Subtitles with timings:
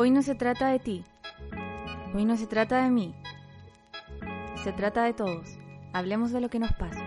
[0.00, 1.04] Hoy no se trata de ti.
[2.14, 3.14] Hoy no se trata de mí.
[4.64, 5.58] Se trata de todos.
[5.92, 7.04] Hablemos de lo que nos pasa.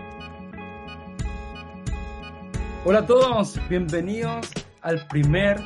[2.84, 4.48] Hola a todos, bienvenidos
[4.80, 5.58] al primer,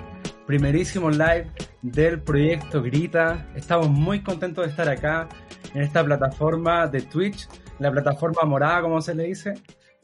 [0.47, 1.53] primerísimo live
[1.83, 3.47] del proyecto Grita.
[3.55, 5.29] Estamos muy contentos de estar acá
[5.75, 7.47] en esta plataforma de Twitch,
[7.79, 9.53] la plataforma morada, como se le dice.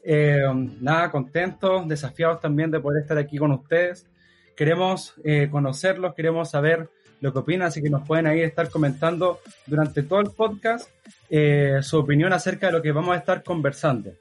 [0.03, 0.43] Eh,
[0.79, 4.07] nada, contentos, desafiados también de poder estar aquí con ustedes.
[4.55, 6.91] Queremos eh, conocerlos, queremos saber
[7.21, 10.89] lo que opinan, así que nos pueden ahí estar comentando durante todo el podcast
[11.29, 14.13] eh, su opinión acerca de lo que vamos a estar conversando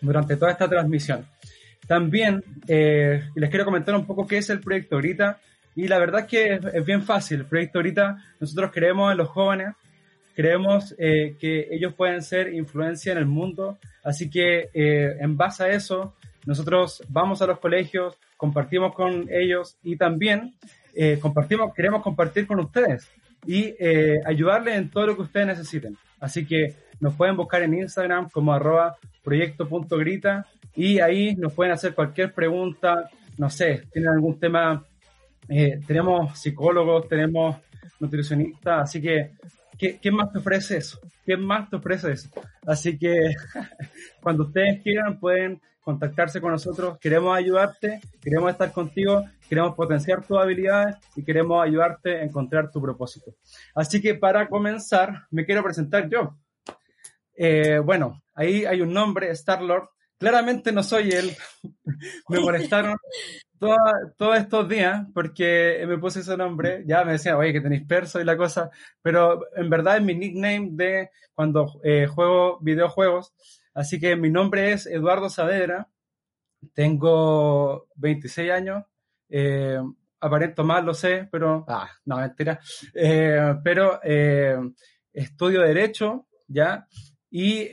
[0.00, 1.26] durante toda esta transmisión.
[1.86, 5.38] También les quiero comentar un poco qué es el proyecto ahorita.
[5.74, 7.40] Y la verdad que es, bien fácil.
[7.40, 9.74] El proyecto ahorita, nosotros creemos en los jóvenes,
[10.34, 15.68] creemos que ellos pueden ser influencia en el mundo Así que eh, en base a
[15.68, 16.14] eso,
[16.44, 20.54] nosotros vamos a los colegios, compartimos con ellos y también
[20.94, 23.10] eh, compartimos, queremos compartir con ustedes
[23.46, 25.96] y eh, ayudarles en todo lo que ustedes necesiten.
[26.20, 31.94] Así que nos pueden buscar en Instagram como arroba proyecto.grita y ahí nos pueden hacer
[31.94, 34.84] cualquier pregunta, no sé, tienen algún tema,
[35.86, 37.56] tenemos psicólogos, tenemos
[37.98, 39.32] nutricionistas, así que
[40.00, 40.98] ¿qué, más te ofrece eso?
[41.24, 42.30] ¿Qué más te ofrece eso?
[42.66, 43.30] Así que
[44.22, 46.98] cuando ustedes quieran pueden contactarse con nosotros.
[46.98, 52.80] Queremos ayudarte, queremos estar contigo, queremos potenciar tus habilidades y queremos ayudarte a encontrar tu
[52.80, 53.34] propósito.
[53.74, 56.36] Así que para comenzar, me quiero presentar yo.
[57.36, 59.88] Eh, bueno, ahí hay un nombre, Star-Lord.
[60.18, 61.36] Claramente no soy él.
[62.28, 62.96] me molestaron
[63.58, 68.20] todos estos días, porque me puse ese nombre, ya me decía, oye, que tenéis perso
[68.20, 68.70] y la cosa,
[69.02, 73.32] pero en verdad es mi nickname de cuando eh, juego videojuegos.
[73.74, 75.88] Así que mi nombre es Eduardo Saavedra,
[76.74, 78.84] tengo 26 años,
[79.28, 79.80] eh,
[80.20, 82.60] aparento más, lo sé, pero, ah, no, mentira,
[82.94, 84.56] eh, pero eh,
[85.12, 86.86] estudio Derecho, ¿ya?
[87.30, 87.68] Y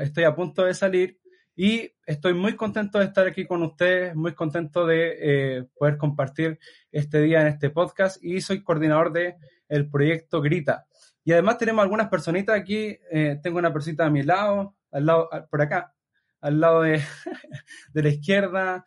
[0.00, 1.18] estoy a punto de salir
[1.60, 6.56] y estoy muy contento de estar aquí con ustedes, muy contento de eh, poder compartir
[6.92, 9.34] este día en este podcast y soy coordinador de
[9.68, 10.86] el proyecto Grita.
[11.24, 15.28] Y además tenemos algunas personitas aquí, eh, tengo una persita a mi lado, al lado,
[15.50, 15.94] por acá,
[16.40, 17.02] al lado de,
[17.92, 18.84] de la izquierda,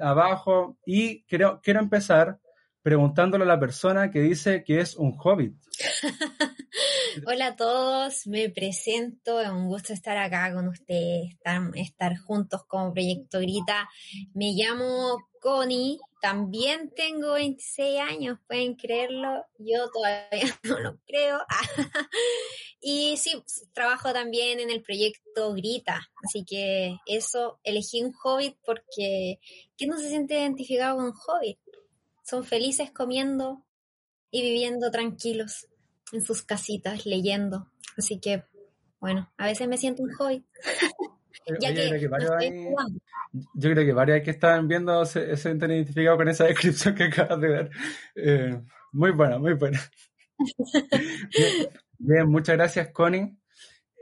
[0.00, 2.38] abajo, y quiero, quiero empezar
[2.82, 5.56] preguntándole a la persona que dice que es un hobbit.
[7.26, 11.34] Hola a todos, me presento, es un gusto estar acá con ustedes,
[11.74, 13.88] estar, juntos como Proyecto Grita.
[14.34, 21.38] Me llamo Connie, también tengo 26 años, pueden creerlo, yo todavía no lo creo.
[22.80, 23.40] y sí,
[23.72, 29.38] trabajo también en el proyecto Grita, así que eso, elegí un hobbit porque
[29.78, 31.60] ¿quién no se siente identificado con un hobbit?
[32.24, 33.64] Son felices comiendo
[34.32, 35.68] y viviendo tranquilos
[36.10, 37.70] en sus casitas leyendo.
[37.96, 38.42] Así que,
[38.98, 40.44] bueno, a veces me siento un hoy.
[41.60, 42.00] ya que,
[43.54, 47.40] yo creo que varios que están viendo se, sienten identificados con esa descripción que acabas
[47.40, 47.70] de ver.
[48.14, 48.60] Eh,
[48.92, 49.80] muy buena, muy buena.
[51.98, 53.36] bien, muchas gracias, Connie.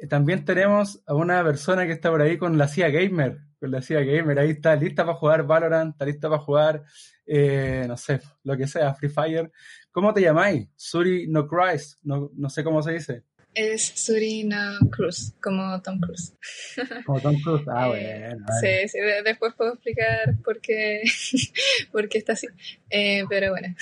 [0.00, 3.38] Eh, también tenemos a una persona que está por ahí con la CIA Gamer.
[3.58, 6.84] Con la CIA Gamer, ahí está lista para jugar Valorant, está lista para jugar,
[7.26, 9.50] eh, no sé, lo que sea, Free Fire.
[9.90, 10.68] ¿Cómo te llamáis?
[10.76, 13.24] Suri no Christ, no, no sé cómo se dice.
[13.54, 16.32] Es Suri no Cruz, como Tom Cruise.
[17.06, 18.46] Como Tom Cruise, ah, eh, bueno.
[18.60, 21.02] Sí, sí, después puedo explicar por qué,
[21.92, 22.48] por qué está así.
[22.90, 23.74] Eh, pero bueno,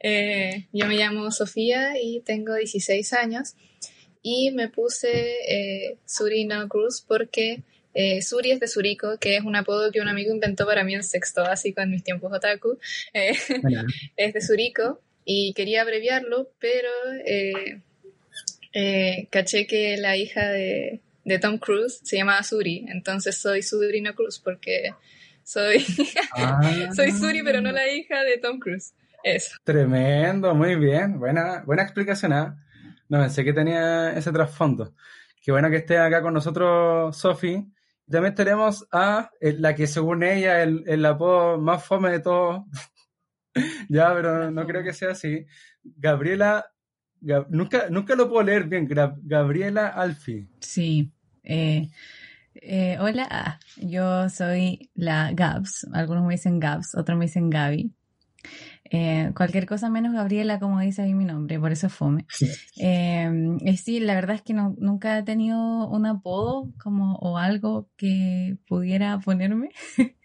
[0.00, 3.54] eh, yo me llamo Sofía y tengo 16 años
[4.22, 7.62] y me puse Suri no Cruz porque
[7.92, 10.94] eh, Suri es de Suriko, que es un apodo que un amigo inventó para mí
[10.94, 12.78] en sexto básico en mis tiempos otaku.
[13.12, 13.48] es
[14.34, 16.88] de Suriko y quería abreviarlo, pero
[17.26, 17.80] eh,
[18.72, 21.00] eh, caché que la hija de,
[21.40, 24.90] Tom Cruise se llamaba Suri, entonces soy Suri no Cruz porque
[25.44, 25.84] soy,
[26.36, 26.90] ah.
[26.94, 28.94] soy Suri, pero no la hija de Tom Cruise.
[29.22, 29.56] Eso.
[29.64, 32.32] Tremendo, muy bien, buena, buena explicación.
[32.32, 32.56] ¿ah?
[33.08, 34.94] No pensé que tenía ese trasfondo.
[35.42, 37.66] Qué bueno que esté acá con nosotros, Sofi.
[38.10, 42.64] También tenemos a eh, la que según ella el, el apodo más fome de todos
[43.88, 45.46] ya, pero no creo que sea así.
[45.82, 46.72] Gabriela,
[47.48, 48.88] nunca, nunca lo puedo leer bien.
[49.22, 50.48] Gabriela Alfi.
[50.60, 51.10] Sí.
[51.42, 51.88] Eh,
[52.54, 55.86] eh, hola, yo soy la Gabs.
[55.92, 57.92] Algunos me dicen Gabs, otros me dicen Gaby.
[58.92, 62.26] Eh, cualquier cosa menos Gabriela, como dice ahí mi nombre, por eso fome.
[63.76, 68.56] sí, la verdad es que no, nunca he tenido un apodo como o algo que
[68.66, 69.70] pudiera ponerme.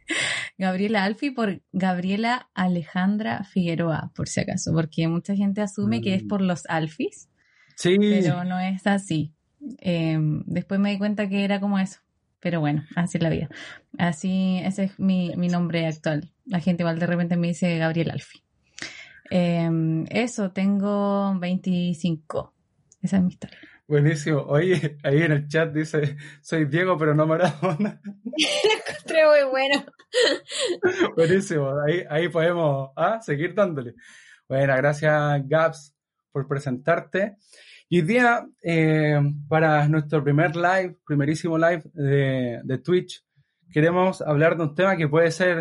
[0.58, 6.24] Gabriela Alfi por Gabriela Alejandra Figueroa, por si acaso, porque mucha gente asume que es
[6.24, 6.28] Mm.
[6.28, 7.30] por los Alfis,
[7.76, 9.34] Sí, pero no es así.
[9.80, 12.00] Eh, después me di cuenta que era como eso.
[12.40, 13.50] Pero bueno, así es la vida.
[13.98, 16.32] Así, ese es mi, mi nombre actual.
[16.46, 18.44] La gente igual de repente me dice Gabriel Alfi.
[19.32, 22.54] Eh, eso, tengo 25.
[23.02, 23.58] Esa es mi historia.
[23.88, 24.42] Buenísimo.
[24.42, 28.02] Oye, ahí en el chat dice, soy Diego, pero no Maradona.
[28.26, 29.86] Encontré muy bueno.
[31.16, 33.96] Buenísimo, ahí, ahí podemos ah, seguir dándole.
[34.48, 35.94] Bueno, gracias Gaps
[36.32, 37.38] por presentarte.
[37.88, 43.24] Y hoy día, eh, para nuestro primer live, primerísimo live de, de Twitch,
[43.72, 45.60] queremos hablar de un tema que puede ser,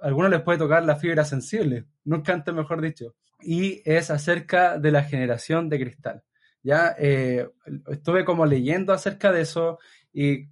[0.00, 4.78] a algunos les puede tocar la fibra sensible, nunca antes mejor dicho, y es acerca
[4.78, 6.22] de la generación de cristal.
[6.66, 7.48] Ya eh,
[7.88, 9.78] estuve como leyendo acerca de eso
[10.12, 10.48] y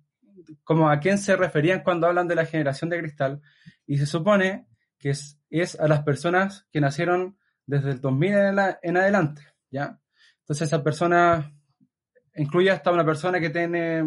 [0.62, 3.40] como a quién se referían cuando hablan de la generación de cristal,
[3.86, 4.66] y se supone
[4.98, 9.42] que es, es a las personas que nacieron desde el 2000 en, la- en adelante,
[9.70, 9.98] ¿ya?
[10.40, 11.52] Entonces esa persona
[12.36, 13.98] incluye hasta una persona que tiene,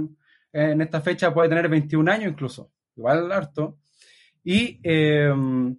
[0.53, 3.80] en esta fecha puede tener 21 años incluso, igual harto.
[4.44, 5.33] Y eh,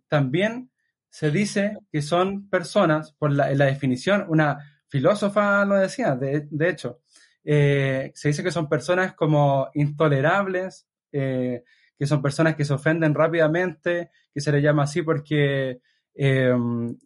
[0.09, 0.71] también
[1.09, 7.01] se dice que son personas, por la definición, una filósofa lo decía, de, hecho,
[7.45, 11.65] eh, se dice que son personas como intolerables, eh,
[11.99, 15.81] que son personas que se ofenden rápidamente, que se les llama así porque,
[16.15, 16.55] eh,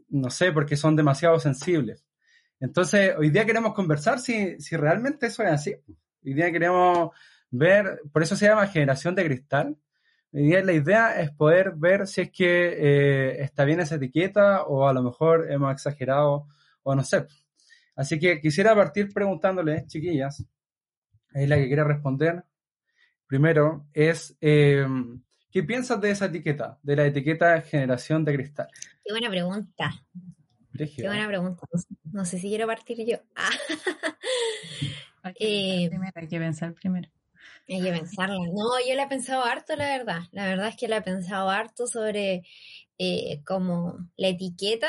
[0.08, 2.04] no sé, porque son demasiado sensibles.
[2.60, 5.74] Entonces, hoy día queremos conversar si, si realmente eso es así.
[6.24, 7.10] Hoy día queremos
[7.50, 9.76] ver, por eso se llama generación de cristal.
[10.32, 14.86] Hoy día la idea es poder ver si es que está bien esa etiqueta o
[14.86, 16.46] a lo mejor hemos exagerado
[16.82, 17.26] o no sé.
[17.94, 20.44] Así que quisiera partir preguntándole, chiquillas,
[21.34, 22.44] ahí la que quiere responder
[23.26, 24.86] primero es, eh,
[25.50, 28.68] ¿qué piensas de esa etiqueta, de la etiqueta generación de cristal?
[29.04, 29.90] Qué buena pregunta.
[30.76, 31.66] Qué buena pregunta.
[32.12, 33.18] No sé, si quiero partir yo.
[33.34, 33.50] Ah,
[35.22, 37.08] Hay que, Eh, pensar primero, hay que pensar primero.
[37.68, 38.36] hay que pensarla.
[38.52, 40.20] No, yo la he pensado harto, la verdad.
[40.32, 42.42] La verdad es que la he pensado harto sobre
[42.98, 44.88] eh, como la etiqueta.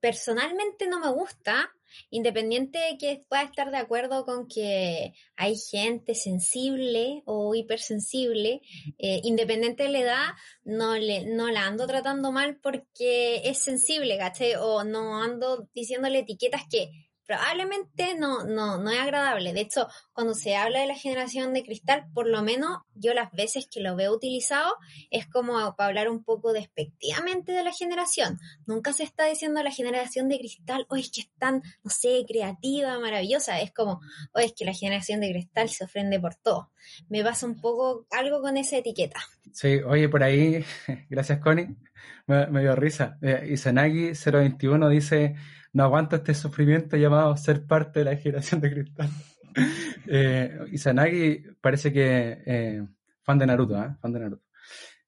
[0.00, 1.70] Personalmente no me gusta,
[2.10, 8.60] independiente de que pueda estar de acuerdo con que hay gente sensible o hipersensible,
[8.98, 10.26] eh, independiente de la edad,
[10.64, 14.54] no, le, no la ando tratando mal porque es sensible, ¿cachai?
[14.56, 19.52] O no ando diciéndole etiquetas que probablemente no, no, no es agradable.
[19.52, 23.32] De hecho, cuando se habla de la generación de cristal, por lo menos yo las
[23.32, 24.74] veces que lo veo utilizado
[25.10, 28.38] es como para hablar un poco despectivamente de la generación.
[28.66, 32.24] Nunca se está diciendo la generación de cristal, oye, es que es tan, no sé,
[32.26, 33.60] creativa, maravillosa.
[33.60, 34.00] Es como,
[34.32, 36.70] oye, es que la generación de cristal se ofende por todo.
[37.08, 39.20] Me pasa un poco algo con esa etiqueta.
[39.52, 40.64] Sí, oye, por ahí,
[41.10, 41.76] gracias Connie,
[42.26, 43.18] me, me dio risa.
[43.22, 45.36] Eh, Isanagi021 dice,
[45.76, 49.10] no aguanto este sufrimiento llamado ser parte de la generación de cristal.
[50.06, 52.82] eh, Izanagi parece que eh,
[53.22, 53.94] fan de Naruto, ¿eh?
[54.00, 54.44] Fan de Naruto.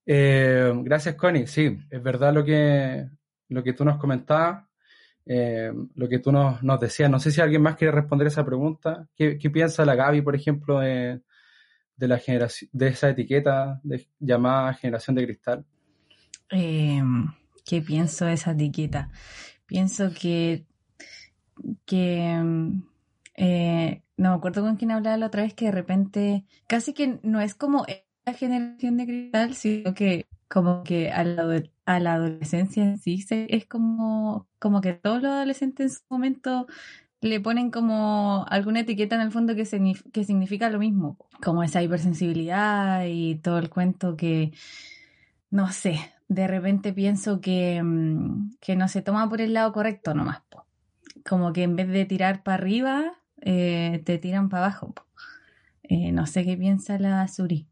[0.04, 3.08] Eh, gracias Connie, sí, es verdad lo que,
[3.48, 4.66] lo que tú nos comentabas,
[5.24, 7.10] eh, lo que tú nos, nos decías.
[7.10, 9.08] No sé si alguien más quiere responder esa pregunta.
[9.16, 11.22] ¿Qué, qué piensa la Gaby, por ejemplo, de,
[11.96, 15.64] de la generación, de esa etiqueta de, llamada generación de cristal?
[16.50, 17.02] Eh,
[17.64, 19.10] ¿Qué pienso de esa etiqueta?
[19.68, 20.64] Pienso que,
[21.84, 22.84] que
[23.36, 27.20] eh, no me acuerdo con quién hablaba la otra vez que de repente casi que
[27.22, 27.84] no es como
[28.24, 33.66] la generación de cristal, sino que como que a la, adolescencia en sí se, es
[33.66, 36.66] como, como que todos los adolescentes en su momento
[37.20, 41.62] le ponen como alguna etiqueta en el fondo que, signif que significa lo mismo, como
[41.62, 44.52] esa hipersensibilidad y todo el cuento que,
[45.50, 47.82] no sé, de repente pienso que,
[48.60, 50.42] que no se toma por el lado correcto nomás.
[50.48, 50.66] Po.
[51.28, 54.94] Como que en vez de tirar para arriba, eh, te tiran para abajo.
[55.82, 57.66] Eh, no sé qué piensa la Suri.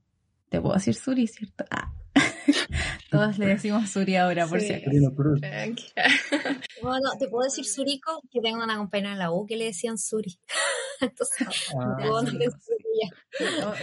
[0.48, 1.64] Te puedo decir Suri, ¿cierto?
[1.70, 1.92] Ah.
[3.10, 4.68] Todos le decimos Suri ahora, por Sí.
[4.68, 5.14] si acaso.
[5.40, 6.04] Tranquila.
[6.82, 9.96] Bueno, te puedo decir Suriko, que tengo una compañera en la U que le decían
[9.96, 10.38] Suri.
[11.00, 12.16] Entonces, Ah, no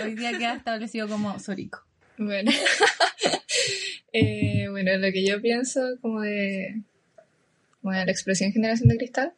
[0.04, 1.80] Hoy día queda establecido como Surico.
[2.18, 2.52] Bueno.
[4.16, 6.82] Eh, bueno, lo que yo pienso como de,
[7.82, 9.34] como de la expresión generación de cristal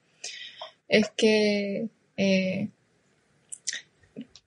[0.90, 2.68] es que eh,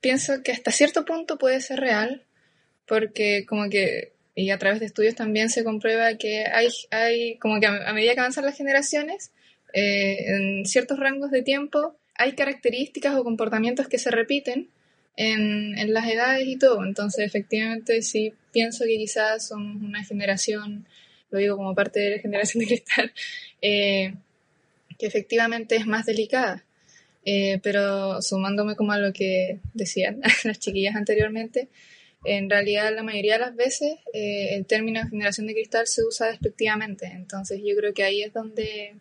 [0.02, 2.24] pienso que hasta cierto punto puede ser real
[2.86, 7.58] porque como que y a través de estudios también se comprueba que hay, hay como
[7.58, 9.32] que a, medida que avanzan las generaciones
[9.72, 14.68] eh, en ciertos rangos de tiempo hay características o comportamientos que se repiten
[15.18, 16.84] en, en, las edades y todo.
[16.84, 20.86] Entonces, efectivamente, sí pienso que quizás somos una generación,
[21.30, 23.12] lo digo como parte de la generación de cristal,
[23.62, 24.14] eh,
[24.96, 26.64] que efectivamente es más delicada.
[27.24, 31.68] Eh, pero sumándome como a lo que decían las chiquillas anteriormente,
[32.24, 36.28] en realidad la mayoría de las veces eh, el término generación de cristal se usa
[36.28, 37.06] despectivamente.
[37.06, 38.94] Entonces yo creo que ahí es donde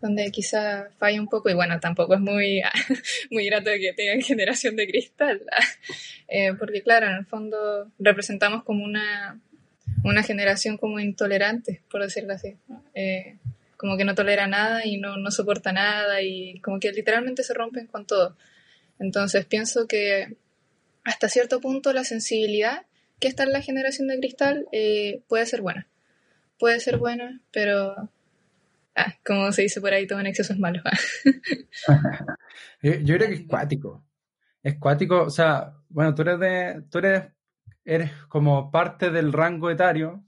[0.00, 2.62] donde quizá falla un poco y bueno, tampoco es muy,
[3.30, 5.42] muy grato que tengan generación de cristal,
[6.28, 9.40] eh, porque claro, en el fondo representamos como una,
[10.04, 12.56] una generación como intolerante, por decirlo así,
[12.94, 13.36] eh,
[13.76, 17.54] como que no tolera nada y no, no soporta nada y como que literalmente se
[17.54, 18.36] rompen con todo.
[18.98, 20.36] Entonces pienso que
[21.04, 22.84] hasta cierto punto la sensibilidad
[23.18, 25.86] que está en la generación de cristal eh, puede ser buena.
[26.58, 28.10] Puede ser buena, pero
[28.94, 30.82] Ah, como se dice por ahí, todo en exceso es malo.
[32.82, 34.04] yo, creo que es cuático.
[34.62, 37.24] Es cuático, o sea, bueno, tú eres de, tú eres,
[37.84, 40.24] eres como parte del rango etario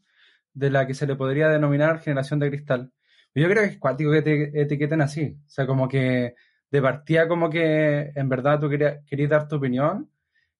[0.54, 2.92] de la que se le podría denominar generación de cristal.
[3.34, 5.38] Yo creo que es cuático que te etiqueten así.
[5.46, 6.34] O sea, como que
[6.70, 10.10] de partida como que en verdad tú querías, querías dar tu opinión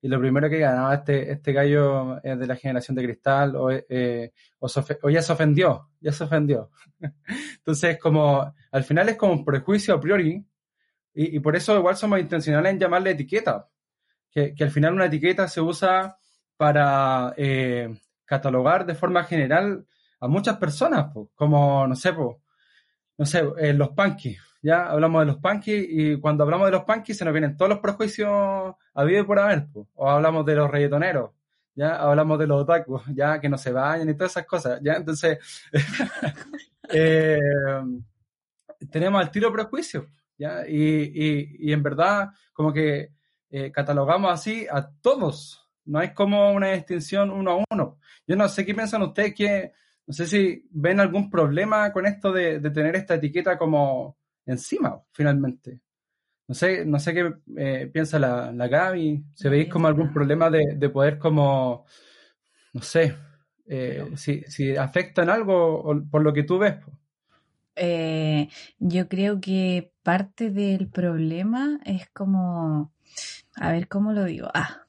[0.05, 3.71] y lo primero que ganaba este, este gallo es de la generación de cristal o,
[3.71, 6.71] eh, o, ya se ofendió, ya se ofendió.
[7.59, 10.45] Entonces, como al final es como un prejuicio a priori
[11.15, 13.69] y, y por eso igual somos intencionales en llamarle etiqueta,
[14.29, 16.19] que, que al final una etiqueta se usa
[16.57, 19.87] para eh, catalogar de forma general
[20.19, 22.39] a muchas personas, como, no sé, pues,
[23.19, 26.85] no sé, eh, los punkies ya hablamos de los punkies y cuando hablamos de los
[26.85, 28.31] punkies se nos vienen todos los prejuicios
[28.95, 31.33] a vivir por haber, o hablamos de los reggaetoneros,
[31.75, 34.95] ya hablamos de los otakus, ya que no se bañan y todas esas cosas, ya.
[34.95, 35.39] Entonces
[36.91, 37.41] eh,
[38.91, 40.07] tenemos el tiro prejuicio,
[40.39, 40.67] ya.
[40.69, 43.11] Y, y, en verdad como que
[43.51, 47.99] eh, catalogamos así a todos, no hay como una distinción uno a uno.
[48.27, 49.73] Yo no sé qué piensan ustedes que
[50.07, 54.17] no sé si ven algún problema con esto de, de tener esta etiqueta como
[54.47, 55.81] encima, finalmente.
[56.49, 60.51] No sé, no sé qué eh, piensa la, la Gaby, si veis como algún problema
[60.51, 61.87] de, de poder como,
[62.75, 63.17] no sé,
[63.67, 66.77] eh, si, si afecta en algo por lo que tú ves.
[67.77, 72.93] Eh, yo creo que parte del problema es como,
[73.57, 74.49] a ver, ¿cómo lo digo?
[74.55, 74.87] Ah,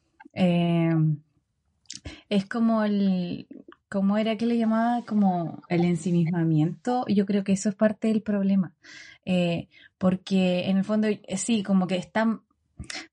[2.30, 3.48] es como el,
[3.90, 5.04] ¿cómo era que le llamaba?
[5.06, 7.06] Como el ensimismamiento.
[7.08, 8.74] Yo creo que eso es parte del problema.
[9.26, 12.12] Eh, porque en el fondo, eh, sí, como que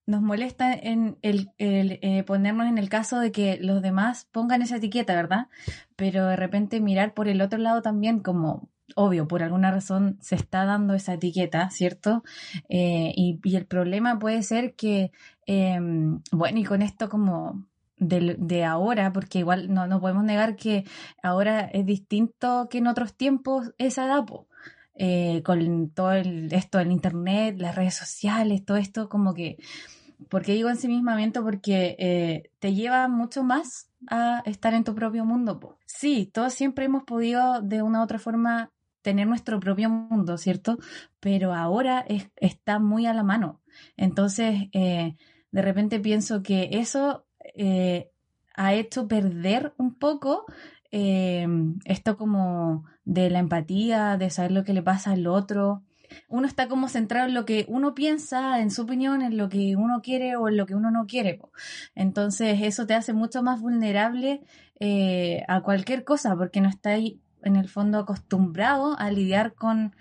[0.06, 4.76] nos molesta en el, eh, ponernos en el caso de que los demás pongan esa
[4.76, 5.48] etiqueta, ¿verdad?
[5.96, 10.34] Pero de repente mirar por el otro lado también como obvio, por alguna razón se
[10.34, 12.24] está dando esa etiqueta, ¿cierto?
[12.68, 15.12] y, y, el problema puede ser que,
[15.46, 20.84] em, bueno, y con esto como de, ahora, porque igual no, no, podemos negar que
[21.22, 24.24] ahora es distinto que en otros tiempos esa edad,
[25.02, 29.56] eh, con todo el, esto del internet, las redes sociales, todo esto como que,
[30.28, 31.42] porque digo ensimismamiento?
[31.42, 35.78] Porque eh, te lleva mucho más a estar en tu propio mundo.
[35.86, 40.76] Sí, todos siempre hemos podido de una u otra forma tener nuestro propio mundo, ¿cierto?
[41.18, 43.62] Pero ahora es, está muy a la mano.
[43.96, 45.16] Entonces, eh,
[45.50, 47.24] de repente pienso que eso
[48.54, 50.44] ha hecho perder un poco
[50.92, 51.46] eh,
[51.84, 55.82] esto como de la empatía, de saber lo que le pasa al otro.
[56.28, 59.76] Uno está como centrado en lo que uno piensa, en su opinión, en lo que
[59.76, 61.40] uno quiere o en lo que uno no quiere.
[61.94, 64.42] Entonces eso te hace mucho más vulnerable
[64.80, 69.94] eh, a cualquier cosa porque no está ahí en el fondo acostumbrado a lidiar con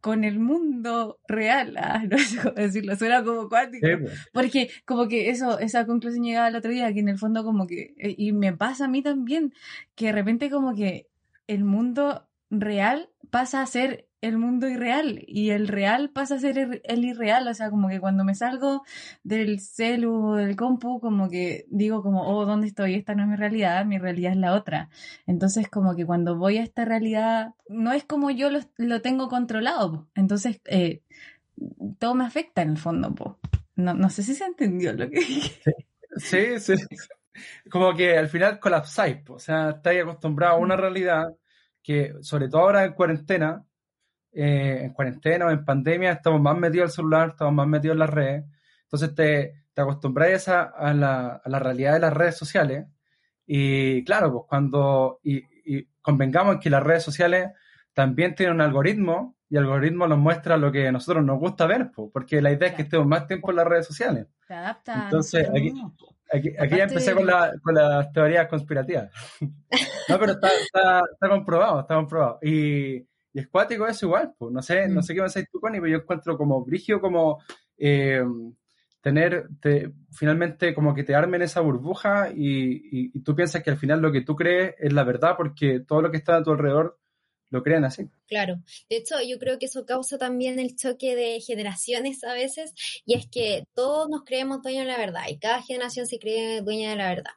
[0.00, 1.76] con el mundo real.
[1.78, 3.86] Ah, no sé cómo decirlo, suena como cuántico.
[4.00, 4.28] Pues.
[4.32, 7.66] Porque como que eso, esa conclusión llegaba el otro día, que en el fondo como
[7.66, 9.52] que, eh, y me pasa a mí también,
[9.94, 11.06] que de repente como que
[11.46, 16.80] el mundo real pasa a ser el mundo irreal y el real pasa a ser
[16.84, 18.82] el, irreal, o sea, como que cuando me salgo
[19.22, 22.94] del celu, del compu, como que digo como, oh, ¿dónde estoy?
[22.94, 24.90] Esta no es mi realidad, mi realidad es la otra.
[25.26, 30.08] Entonces, como que cuando voy a esta realidad, no es como yo lo, tengo controlado,
[30.14, 31.02] entonces eh,
[31.98, 33.38] todo me afecta en el fondo.
[33.76, 35.60] No, no sé si se entendió lo que dije.
[36.16, 36.74] Sí, sí.
[37.70, 41.34] Como que al final colapsáis, o sea, estáis acostumbrados a una realidad
[41.82, 43.64] que, sobre todo ahora en cuarentena,
[44.32, 47.98] eh, en cuarentena o en pandemia estamos más metidos al celular, estamos más metidos en
[48.00, 48.44] las redes.
[48.84, 52.86] Entonces te, te acostumbras a, a, la, a, la, realidad de las redes sociales.
[53.46, 57.50] Y claro, pues cuando, y, y, convengamos que las redes sociales
[57.92, 61.66] también tienen un algoritmo y el algoritmo nos muestra lo que a nosotros nos gusta
[61.66, 64.28] ver, porque la idea es que estemos más tiempo en las redes sociales.
[64.46, 65.04] Se adapta.
[65.04, 69.10] Entonces, aquí, aquí, ya empecé con, la, con las teorías conspirativas.
[70.08, 72.38] no, pero está, está, está, comprobado, está comprobado.
[72.42, 74.52] Y, y es cuático eso igual, pues.
[74.52, 75.02] No sé, no mm.
[75.02, 77.42] sé qué decir tú, Connie, pero yo encuentro como brigio, como
[77.78, 78.22] eh,
[79.00, 83.78] tener, te, finalmente como que te armen esa burbuja y, y, tú piensas que al
[83.78, 86.50] final lo que tú crees es la verdad porque todo lo que está a tu
[86.50, 86.99] alrededor
[87.50, 88.08] lo crean así.
[88.26, 92.72] Claro, de hecho yo creo que eso causa también el choque de generaciones a veces
[93.04, 96.62] y es que todos nos creemos dueños de la verdad y cada generación se cree
[96.62, 97.32] dueña de la verdad.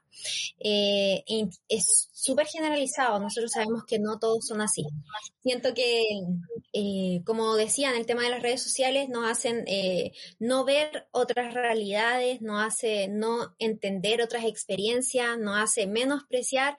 [0.60, 1.24] Eh,
[1.68, 4.86] es súper generalizado, nosotros sabemos que no todos son así.
[5.42, 6.04] Siento que,
[6.72, 11.08] eh, como decía, en el tema de las redes sociales nos hacen eh, no ver
[11.12, 16.78] otras realidades, nos hace no entender otras experiencias, nos hace menospreciar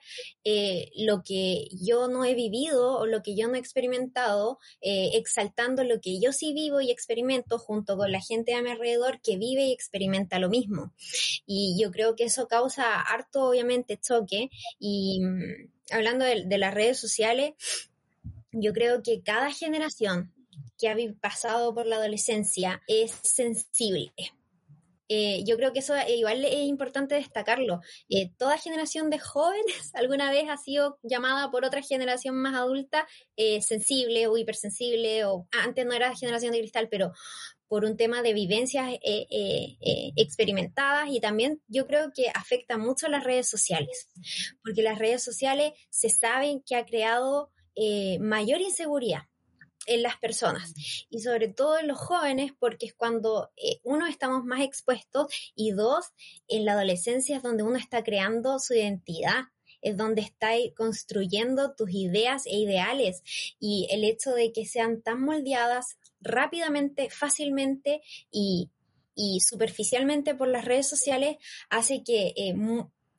[0.95, 5.99] lo que yo no he vivido o lo que yo no he experimentado, exaltando lo
[5.99, 9.65] que yo sí vivo y experimento junto con la gente a mi alrededor que vive
[9.65, 10.93] y experimenta lo mismo.
[11.47, 13.03] Y yo creo que eso causa
[13.33, 14.49] obviamente, choque.
[14.79, 17.53] Y mm, hablando de, las redes sociales,
[18.51, 20.33] yo creo que cada generación
[20.77, 24.13] que ha pasado por la adolescencia es sensible.
[25.07, 27.81] Eh, yo creo que eso igual es importante destacarlo.
[28.09, 33.07] Eh, toda generación de jóvenes alguna vez ha sido llamada por otra generación más adulta
[33.35, 37.11] eh, sensible o hipersensible, o antes no era generación de cristal, pero
[37.67, 42.77] por un tema de vivencias eh, eh, eh, experimentadas y también yo creo que afecta
[42.77, 44.09] mucho a las redes sociales,
[44.63, 47.51] porque las redes sociales se saben que ha creado
[48.21, 49.23] mayor inseguridad
[49.85, 50.73] en las personas.
[51.09, 53.51] Y sobre todo en los jóvenes porque es cuando
[53.83, 56.05] uno estamos más expuestos y dos
[56.47, 59.45] en la adolescencia es donde uno está creando su identidad
[59.85, 63.21] es donde está construyendo tus ideas e ideales.
[63.59, 68.01] Y el hecho de que sean tan moldeadas rápidamente, fácilmente
[68.31, 68.71] y,
[69.39, 71.37] superficialmente por las redes sociales
[71.69, 72.53] hace que eh,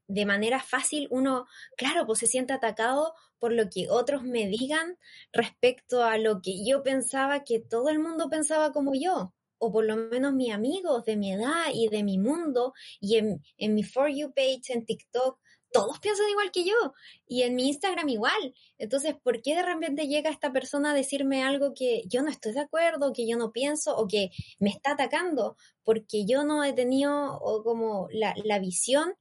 [0.09, 1.47] de manera fácil uno,
[1.77, 4.99] claro, pues se siente atacado por lo que otros me digan
[5.33, 9.85] respecto a lo que yo pensaba que todo el mundo pensaba como yo o por
[9.85, 13.82] lo menos mis amigos de mi edad y de mi mundo, y en, en mi
[13.84, 15.39] For You page en TikTok
[15.73, 16.95] todos piensan igual que yo
[17.26, 18.54] y en mi Instagram igual.
[18.78, 22.52] Entonces, ¿por qué de repente llega esta persona a decirme algo que yo no estoy
[22.52, 25.56] de acuerdo, que yo no pienso o que me está atacando?
[25.84, 29.15] Porque yo no he tenido como la, la visión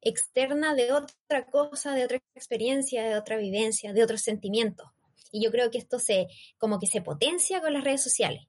[0.00, 4.88] externa de otra cosa, de otra experiencia, de otra vivencia, de otros sentimientos.
[5.30, 8.46] Y yo creo que esto se, como que se potencia con las redes sociales.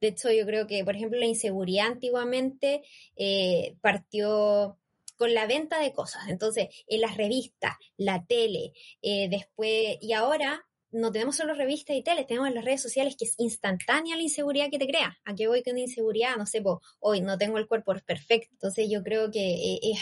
[0.00, 2.82] De hecho, yo creo que, por ejemplo, la inseguridad antiguamente
[3.16, 4.78] eh, partió
[5.16, 6.28] con la venta de cosas.
[6.28, 12.02] Entonces, en las revistas, la tele, eh, después, y ahora no tenemos solo revistas y
[12.02, 15.16] tele, tenemos las redes sociales que es instantánea la inseguridad que te crea.
[15.24, 16.36] ¿A qué voy con inseguridad?
[16.36, 16.62] No sé,
[17.00, 18.48] hoy no tengo el cuerpo perfecto.
[18.52, 20.00] Entonces yo creo que eh, es,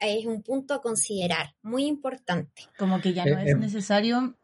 [0.00, 2.62] es un punto a considerar, muy importante.
[2.78, 4.36] Como que ya no eh, es necesario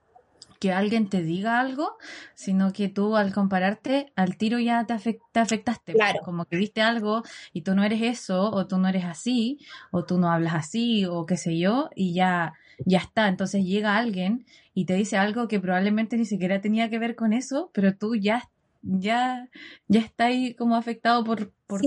[0.62, 1.96] que alguien te diga algo,
[2.34, 5.92] sino que tú al compararte al tiro ya te, afectaste.
[5.92, 6.20] Claro.
[6.24, 9.58] Como que viste algo y tú no eres eso, o tú no eres así,
[9.90, 13.28] o tú no hablas así, o qué sé yo, y ya, ya está.
[13.28, 17.32] Entonces llega alguien y te dice algo que probablemente ni siquiera tenía que ver con
[17.32, 18.50] eso, pero tú ya,
[18.82, 19.48] ya,
[19.88, 21.80] ya está ahí como afectado por, por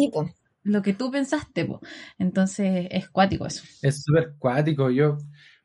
[0.63, 1.67] lo que tú pensaste.
[2.17, 3.63] Entonces es cuático eso.
[3.81, 4.89] Es súper cuático.
[4.89, 5.17] Yo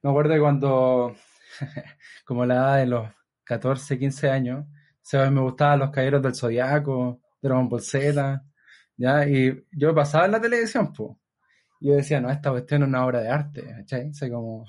[0.02, 1.14] me acuerdo de cuando
[2.24, 3.09] como la edad de los
[3.44, 4.66] 14, 15 años,
[5.12, 8.44] o me gustaban los caballeros del Zodiaco, Dragon Ball Z,
[8.96, 9.28] ¿ya?
[9.28, 11.11] Y yo pasaba en la televisión, pues.
[11.81, 14.11] Yo decía, no, esta cuestión es una obra de arte, ¿cachai?
[14.11, 14.64] O como,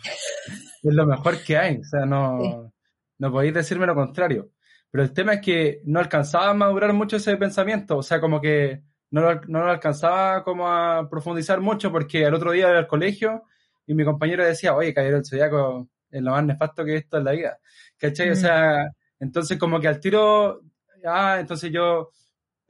[0.84, 2.74] es lo mejor que hay, o sea, no,
[3.18, 4.52] no podéis decirme lo contrario.
[4.90, 8.40] Pero el tema es que no alcanzaba a madurar mucho ese pensamiento, o sea, como
[8.40, 12.88] que no, no lo alcanzaba como a profundizar mucho porque el otro día iba al
[12.88, 13.44] colegio
[13.86, 17.18] y mi compañero decía, oye, Caballero del Zodiaco es lo más nefasto que he visto
[17.18, 17.60] en la vida.
[17.98, 18.30] ¿Cachai?
[18.30, 18.38] O mm.
[18.38, 20.62] sea, entonces como que al tiro,
[21.06, 22.12] ah, entonces yo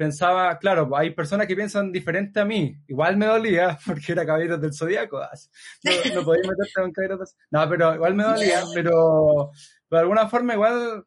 [0.02, 2.76] pensaba, claro, hay personas que piensan diferente a mí.
[2.88, 5.20] Igual me dolía porque era caballero del zodiaco.
[5.20, 9.52] No, no podía meterte con caballeros del No, pero igual me dolía, pero,
[9.92, 11.06] de alguna forma igual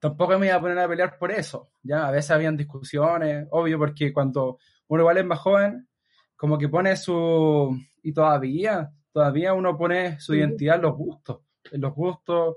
[0.00, 1.70] tampoco me iba a poner a pelear por eso.
[1.80, 5.88] Ya, a veces habían discusiones, obvio, porque cuando uno igual es más joven,
[6.34, 7.78] como que pone su...
[8.02, 12.56] Y todavía, todavía uno pone su identidad en los gustos, en los gustos,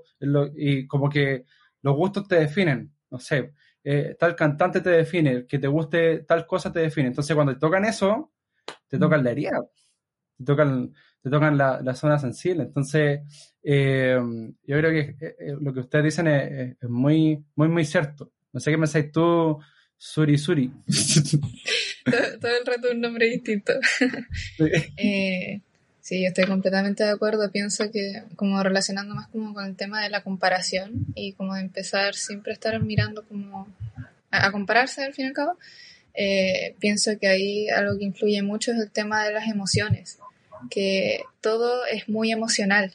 [0.56, 1.44] y como que
[1.82, 3.54] los gustos te definen, no sé,
[3.88, 7.06] eh, tal cantante te define, que te guste tal cosa te define.
[7.06, 8.32] Entonces cuando te tocan eso,
[8.88, 9.64] te tocan la herida,
[10.36, 12.64] te tocan, te tocan la, zona sensible.
[12.64, 13.20] Entonces,
[13.62, 14.18] eh,
[14.64, 18.32] yo creo que eh, lo que ustedes dicen es, muy, muy, muy cierto.
[18.52, 19.56] No sé qué pensáis tú,
[19.96, 20.68] Suri Suri.
[22.40, 23.72] todo, el rato un nombre distinto.
[26.06, 26.24] Sí.
[26.24, 27.50] estoy completamente de acuerdo.
[27.50, 31.62] Pienso que como relacionando más como con el tema de la comparación y como de
[31.62, 33.66] empezar siempre a estar mirando como
[34.30, 35.58] a, compararse al fin y al cabo,
[36.14, 40.18] eh, pienso que ahí algo que influye mucho es el tema de las emociones,
[40.70, 42.94] que todo es muy emocional.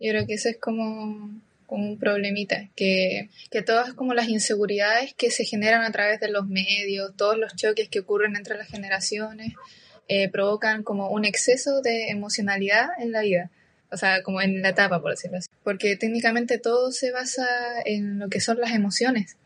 [0.00, 5.30] Yo creo que eso es como un problemita, que, que todas como las inseguridades que
[5.30, 9.54] se generan a través de los medios, todos los choques que ocurren entre las generaciones,
[10.08, 13.50] eh, provocan como un exceso de emocionalidad en la vida,
[13.90, 17.46] o sea, como en la etapa, por decirlo así, porque técnicamente todo se basa
[17.84, 19.36] en lo que son las emociones.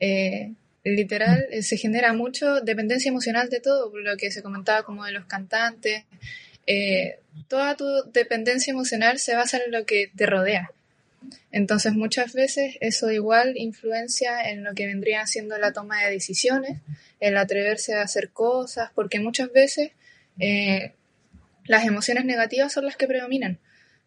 [0.00, 0.52] Eh,
[0.84, 5.12] literal, eh, se genera mucho dependencia emocional de todo, lo que se comentaba como de
[5.12, 6.04] los cantantes.
[7.48, 10.70] toda tu dependencia emocional se basa en lo que te rodea.
[11.50, 16.78] Entonces muchas veces eso igual influencia en lo que vendría siendo la toma de decisiones,
[17.20, 19.92] el atreverse a hacer cosas, porque muchas veces
[20.38, 20.94] eh,
[21.64, 23.58] las emociones negativas son las que predominan,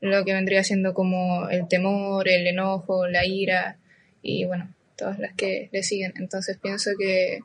[0.01, 3.77] lo que vendría siendo como el temor, el enojo, la ira
[4.21, 6.13] y bueno, todas las que le siguen.
[6.17, 7.39] Entonces pienso que,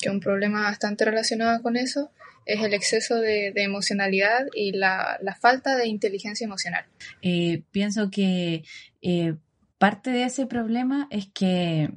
[0.00, 2.10] que un problema bastante relacionado con eso
[2.44, 6.84] es el exceso de, emocionalidad y la, falta de inteligencia emocional.
[7.22, 8.64] Eh, pienso que
[9.00, 9.34] eh,
[9.78, 11.90] parte de ese problema es que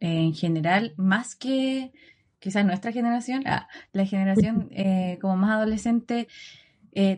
[0.00, 1.92] en general, más que
[2.42, 4.68] quizás nuestra generación, ah, la generación
[5.20, 6.28] como más adolescente,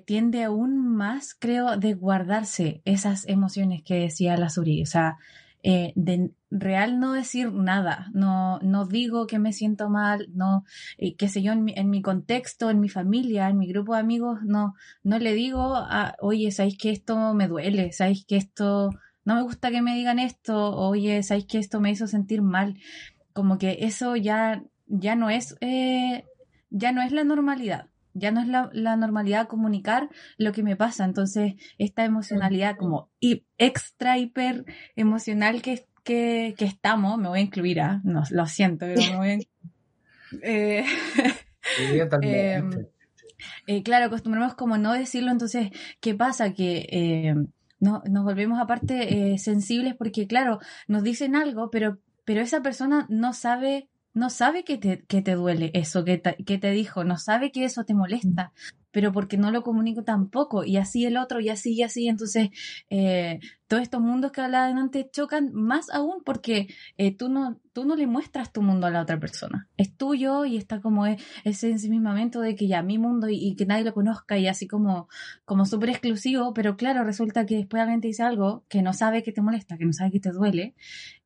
[0.05, 4.83] tiende aún más, creo, de guardarse esas emociones que decía la Suri.
[4.83, 5.17] O sea,
[5.65, 10.65] de real no decir nada, no, no digo que me siento mal, no,
[10.99, 13.95] eh, qué sé yo, en mi, en mi, contexto, en mi familia, en mi grupo
[13.95, 17.93] de amigos, no, no le digo, a, oye, ¿sabéis que esto me duele?
[17.93, 18.91] ¿Sabéis que esto,
[19.25, 20.77] no me gusta que me digan esto?
[20.77, 22.79] Oye, ¿sabéis que esto me hizo sentir mal?
[23.33, 24.63] Como que eso ya,
[25.01, 26.25] ya no es, eh,
[26.71, 30.77] ya no es la normalidad ya no es la, la, normalidad comunicar lo que me
[30.77, 31.05] pasa.
[31.05, 33.11] Entonces, esta emocionalidad como
[33.59, 38.01] extra hiper emocional que, que, estamos, me voy a incluir, ¿ah?
[38.05, 39.39] no, lo siento, pero me voy a...
[40.43, 40.85] Eh,
[43.67, 46.53] eh, claro, acostumbramos como no decirlo, entonces, ¿qué pasa?
[46.53, 47.35] Que eh,
[47.79, 53.33] no, nos volvemos aparte sensibles porque, claro, nos dicen algo, pero, pero esa persona no
[53.33, 57.53] sabe no sabe que te, que te duele eso que que te dijo, no sabe
[57.53, 58.53] que eso te molesta,
[58.95, 62.07] pero porque no lo comunico tampoco, y así el otro, y así, y así.
[62.07, 62.51] Entonces,
[62.91, 67.85] eh, todos estos mundos que hablaba antes chocan más aún porque eh, tú, no, tú
[67.85, 69.69] no le muestras tu mundo a la otra persona.
[69.77, 73.67] Es tuyo y está como e, ese ensimismamiento de que ya mi mundo y, que
[73.67, 75.09] nadie lo conozca y así como,
[75.45, 79.25] como súper exclusivo, pero claro, resulta que después alguien te dice algo que no sabe
[79.25, 80.77] que te molesta, que no sabe que te duele,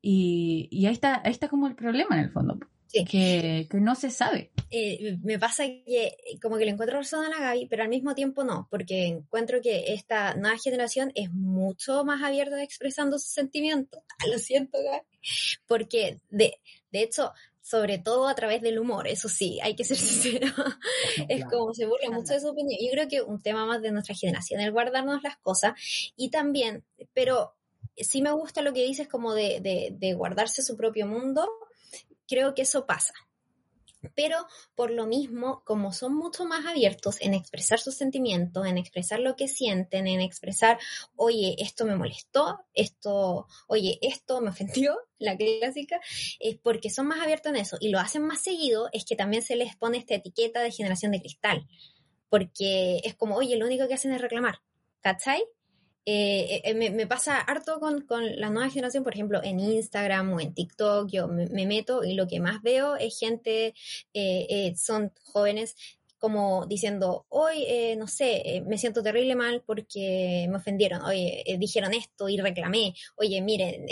[0.00, 2.58] y, y ahí, está, ahí está como el problema en el fondo.
[2.90, 4.50] Que, no se sabe.
[4.70, 8.14] Eh, me pasa que como que le encuentro razón a la Gaby, pero al mismo
[8.14, 14.02] tiempo no, porque encuentro que esta nueva generación es mucho más abierta expresando sus sentimientos.
[14.32, 15.06] Lo siento, Gaby.
[15.66, 19.96] Porque de, de hecho, sobre todo a través del humor, eso sí, hay que ser
[19.98, 20.48] sincero.
[21.28, 22.80] es como se burla mucho de su opinión.
[22.82, 25.74] Yo creo que un tema más de nuestra generación, el guardarnos las cosas.
[26.16, 27.54] Y también, pero
[27.96, 31.46] sí me gusta lo que dices como de, de, de guardarse su propio mundo
[32.28, 33.14] creo que eso pasa.
[34.14, 39.18] Pero por lo mismo, como son mucho más abiertos en expresar sus sentimientos, en expresar
[39.18, 40.78] lo que sienten, en expresar,
[41.16, 46.00] oye, esto me molestó, esto, oye, esto me ofendió, la clásica,
[46.38, 49.42] es porque son más abiertos en eso y lo hacen más seguido, es que también
[49.42, 51.66] se les pone esta etiqueta de generación de cristal,
[52.28, 54.60] porque es como, oye, lo único que hacen es reclamar,
[55.00, 55.42] ¿cachai?
[56.10, 58.06] Eh, eh, me, pasa harto con,
[58.40, 62.26] la nueva generación, por ejemplo, en Instagram o en TikTok, yo me, meto y lo
[62.26, 63.74] que más veo es gente,
[64.14, 65.76] eh, son jóvenes
[66.16, 67.66] como diciendo, hoy,
[67.98, 73.42] no sé, me siento terrible mal porque me ofendieron, oye, dijeron esto y reclamé, oye,
[73.42, 73.84] miren,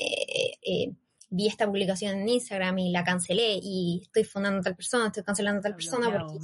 [1.28, 5.22] vi esta publicación en Instagram y la cancelé y estoy fundando a tal persona, estoy
[5.22, 6.38] cancelando a tal persona porque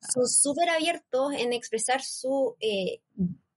[0.00, 2.56] son súper abiertos en expresar su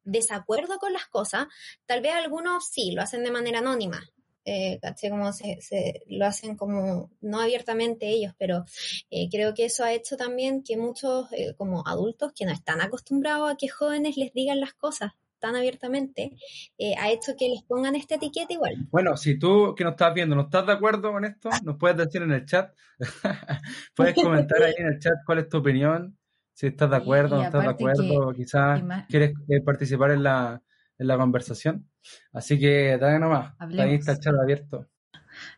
[0.07, 1.47] desacuerdo con las cosas,
[1.85, 4.01] tal vez algunos sí lo hacen de manera anónima,
[4.45, 5.59] eh, Como se,
[6.07, 8.63] lo hacen como no abiertamente ellos, pero
[9.11, 12.79] eh, creo que eso ha hecho también que muchos eh, como adultos que no están
[12.79, 16.31] acostumbrados a que jóvenes les digan las cosas tan abiertamente,
[16.77, 18.87] eh, ha hecho que les pongan esta etiqueta igual.
[18.89, 21.97] Bueno, si tú que nos estás viendo no estás de acuerdo con esto, nos puedes
[21.97, 22.73] decir en el chat,
[23.95, 26.17] puedes comentar ahí en el chat cuál es tu opinión
[26.57, 30.59] si estás de acuerdo, no estás de acuerdo, quizás quieres eh, participar en la,
[30.97, 31.87] en la conversación.
[32.33, 34.87] Así que dale nomás, ahí está el chat abierto.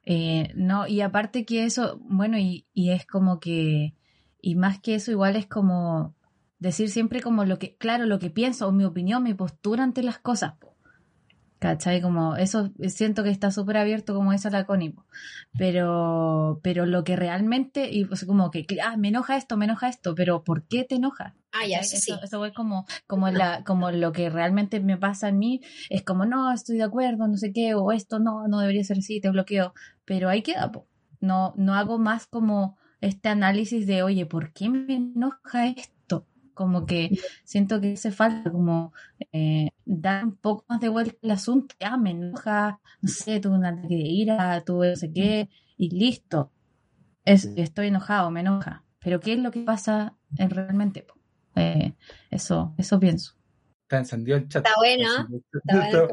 [0.04, 3.96] Eh, no, y aparte que eso, bueno, y, y es como que,
[4.42, 6.16] y más que eso, igual es como
[6.58, 10.04] decir siempre como lo que, claro, lo que pienso, o mi opinión, mi postura ante
[10.04, 10.56] las cosas.
[11.60, 12.02] ¿Cachai?
[12.02, 14.92] Como eso siento que está súper abierto como esa la Connie.
[14.92, 15.06] po.
[15.58, 19.90] Pero, pero lo que realmente, y sea, como que, ah, me enoja esto, me enoja
[19.90, 21.36] esto, pero ¿por qué te enoja?
[21.52, 22.20] Ah, ya, sí, Eso, sí.
[22.24, 26.26] eso es como, como, la, como lo que realmente me pasa en mí, es como,
[26.26, 29.30] no, estoy de acuerdo, no sé qué, o esto no, no debería ser así, te
[29.30, 29.74] bloqueo.
[30.06, 30.88] Pero ahí queda, po.
[31.20, 36.26] No, no hago más como este análisis de, oye, ¿por qué me enoja esto?
[36.60, 38.92] Como que siento que hace falta como
[39.32, 41.74] eh, dar un poco más de vuelta al asunto.
[41.80, 45.90] Ah, me enoja, no sé, tuve un ataque de ira, tuve no sé qué, y
[45.98, 46.52] listo.
[47.24, 48.84] Es, estoy enojado, me enoja.
[49.00, 51.08] Pero ¿qué es lo que pasa en realmente?
[51.56, 51.94] Eh,
[52.30, 53.38] eso, eso pienso.
[53.84, 54.66] Está encendido el chat.
[54.66, 56.08] Está bueno, Está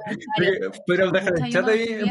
[0.44, 0.70] bueno.
[0.86, 2.06] Podríamos dejar el chat ahí en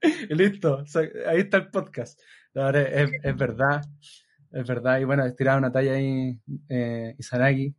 [0.38, 0.84] listo,
[1.26, 2.20] ahí está el podcast.
[2.54, 3.82] Ahora es, es verdad,
[4.52, 4.98] es verdad.
[5.00, 7.74] Y bueno, estiraba una talla ahí, eh, Izanagi.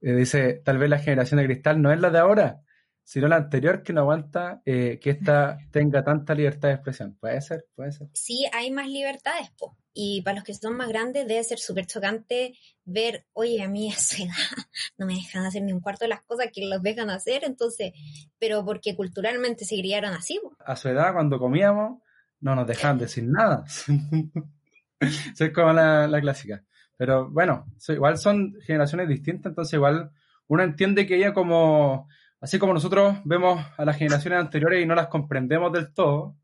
[0.00, 2.60] Eh, dice, tal vez la generación de cristal no es la de ahora,
[3.02, 7.16] sino la anterior que no aguanta eh, que esta tenga tanta libertad de expresión.
[7.18, 8.08] Puede ser, puede ser.
[8.12, 9.76] sí hay más libertades, po.
[9.98, 12.52] Y para los que son más grandes debe ser súper chocante
[12.84, 14.34] ver, oye, a mí a su edad
[14.98, 17.92] no me dejan hacer ni un cuarto de las cosas que los dejan hacer, entonces,
[18.38, 20.54] pero porque culturalmente se criaron así, po.
[20.58, 22.02] A su edad, cuando comíamos,
[22.40, 23.64] no nos dejaban decir nada.
[25.38, 26.62] Es como la, la clásica.
[26.96, 30.10] Pero bueno, igual son generaciones distintas, entonces igual
[30.48, 32.08] uno entiende que ella como,
[32.40, 36.36] así como nosotros vemos a las generaciones anteriores y no las comprendemos del todo,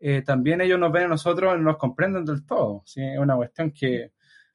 [0.00, 2.82] eh, también ellos nos ven a nosotros y no nos comprenden del todo.
[2.86, 3.02] ¿sí?
[3.02, 4.12] Es una cuestión que,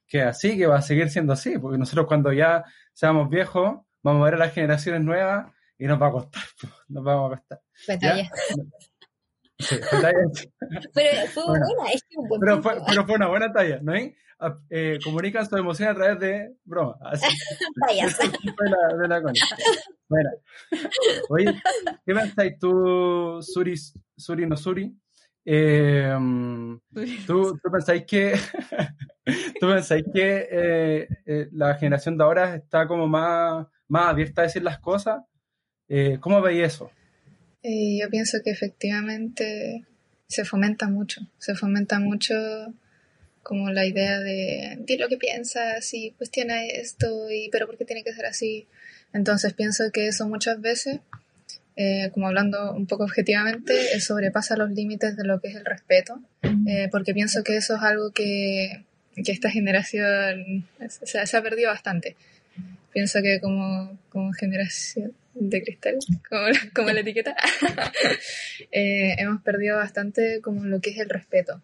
[0.08, 2.64] que así, que va a seguir siendo así, porque nosotros cuando ya
[2.94, 6.74] seamos viejos, vamos a ver a las generaciones nuevas y nos va a costar, pues,
[6.88, 7.62] nos vamos a costar.
[7.86, 8.30] Talla.
[9.60, 9.76] Sí.
[10.94, 11.66] Pero fue Bueno.
[11.66, 13.94] buena, es que un buen pero, fue, pero fue una buena talla, ¿no?
[14.42, 16.96] Ah, eh, comunican su emoción a través de broma.
[17.02, 17.26] Así
[18.58, 19.22] fue la, de la.
[20.08, 20.30] Bueno.
[21.30, 21.62] Oye,
[22.06, 23.76] ¿qué pensáis tú, Suri,
[24.16, 24.98] Suri no Suri?
[25.44, 26.16] Eh,
[27.28, 28.34] ¿tú, ¿Tú pensáis que,
[29.60, 34.46] tú pensáis que eh, eh, la generación de ahora está como más, más abierta a
[34.46, 35.22] decir las cosas?
[35.90, 36.92] Eh, ¿Cómo veis eso?
[37.64, 39.86] Eh, yo pienso que efectivamente
[40.28, 42.36] se fomenta mucho, se fomenta mucho
[43.44, 47.86] como la idea de di lo que piensas y cuestiona esto y pero por qué
[47.86, 48.68] tiene que ser así.
[49.12, 51.00] Entonces pienso que eso muchas veces,
[51.76, 55.66] eh, como hablando un poco objetivamente, eh, sobrepasa los límites de lo que es el
[55.66, 56.22] respeto,
[56.68, 58.84] eh, porque pienso que eso es algo que,
[59.16, 62.16] que esta generación se, se ha perdido bastante.
[62.94, 65.98] Pienso que como, como generación de cristal,
[66.28, 67.36] como, como la etiqueta,
[68.72, 71.62] eh, hemos perdido bastante como lo que es el respeto.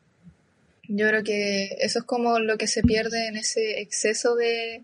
[0.88, 4.84] Yo creo que eso es como lo que se pierde en ese exceso de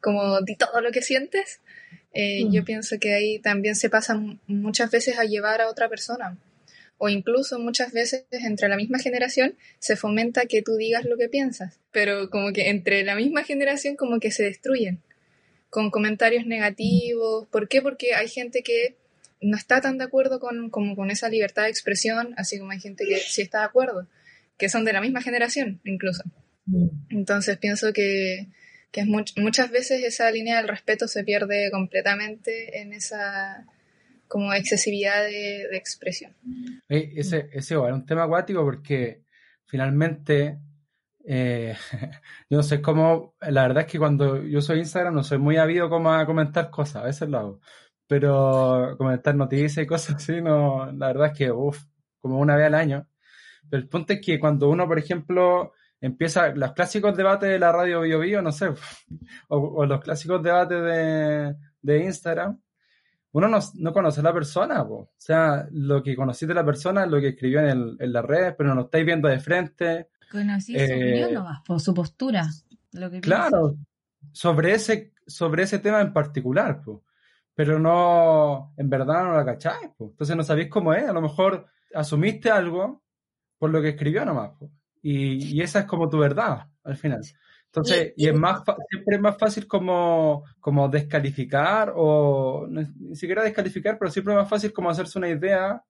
[0.00, 1.60] como di todo lo que sientes.
[2.12, 2.52] Eh, Mm.
[2.52, 6.38] Yo pienso que ahí también se pasa muchas veces a llevar a otra persona.
[6.96, 11.28] O incluso muchas veces entre la misma generación se fomenta que tú digas lo que
[11.28, 11.80] piensas.
[11.90, 15.00] Pero como que entre la misma generación como que se destruyen
[15.74, 17.48] con comentarios negativos.
[17.48, 17.82] ¿Por qué?
[17.82, 18.94] Porque hay gente que
[19.40, 22.78] no está tan de acuerdo con, como con esa libertad de expresión, así como hay
[22.78, 24.06] gente que sí está de acuerdo,
[24.56, 26.22] que son de la misma generación incluso.
[27.10, 28.46] Entonces pienso que,
[28.92, 33.66] que es much- muchas veces esa línea del respeto se pierde completamente en esa
[34.28, 36.32] como excesividad de, de expresión.
[36.88, 39.22] Oye, ese, ese es un tema acuático porque
[39.66, 40.56] finalmente,
[41.24, 41.76] eh,
[42.50, 45.56] yo no sé cómo, la verdad es que cuando yo soy Instagram no soy muy
[45.56, 47.60] habido como a comentar cosas, a veces lo hago,
[48.06, 51.84] pero comentar noticias y cosas así, no, la verdad es que, uff,
[52.20, 53.08] como una vez al año.
[53.70, 57.72] Pero el punto es que cuando uno, por ejemplo, empieza los clásicos debates de la
[57.72, 58.68] radio Bio Bio, no sé,
[59.48, 62.60] o, los clásicos debates de, de Instagram,
[63.32, 64.94] uno no, no conoce a la persona, po.
[64.94, 68.12] o sea, lo que conociste de la persona es lo que escribió en, el, en
[68.12, 70.08] las redes, pero no lo estáis viendo de frente.
[70.34, 71.32] Conocí su Eh,
[71.64, 72.48] por su postura.
[72.90, 73.76] Lo que Claro,
[74.32, 77.04] sobre ese, sobre ese tema en particular, po.
[77.54, 80.06] pero no, en verdad no la cacháis, po.
[80.06, 83.04] entonces no sabéis cómo es, a lo mejor asumiste algo
[83.58, 84.72] por lo que escribió nomás, po.
[85.02, 87.20] Y, y esa es como tu verdad al final.
[87.66, 93.98] Entonces, y, es más siempre es más fácil como, como descalificar o ni siquiera descalificar,
[93.98, 95.80] pero siempre es más fácil como hacerse una idea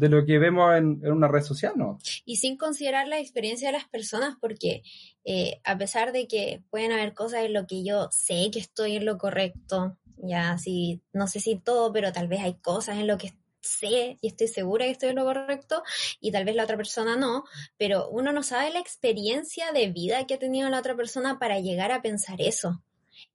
[0.00, 1.98] de lo que vemos en, una red social, ¿no?
[2.24, 4.82] y sin considerar la experiencia de las personas, porque
[5.24, 8.96] eh, a pesar de que pueden haber cosas en lo que yo sé que estoy
[8.96, 13.06] en lo correcto, ya sí, no sé si todo, pero tal vez hay cosas en
[13.06, 15.82] lo que sé y estoy segura que estoy en lo correcto
[16.18, 17.44] y tal vez la otra persona no,
[17.76, 21.60] pero uno no sabe la experiencia de vida que ha tenido la otra persona para
[21.60, 22.82] llegar a pensar eso.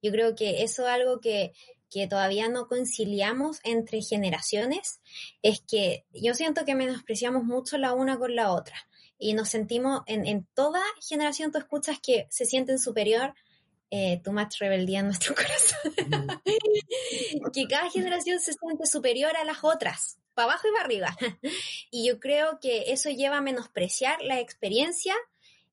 [0.02, 1.52] Yo creo que eso es algo que,
[1.96, 5.00] que todavía no conciliamos entre generaciones,
[5.40, 8.76] es que yo siento que menospreciamos mucho la una con la otra
[9.18, 13.32] y nos sentimos, en, en toda generación tú escuchas que se sienten superior
[13.90, 16.42] eh, too much rebeldía en nuestro corazón.
[17.54, 21.16] que cada generación se siente superior a las otras, para abajo y para arriba.
[21.90, 25.14] y yo creo que eso lleva a menospreciar la experiencia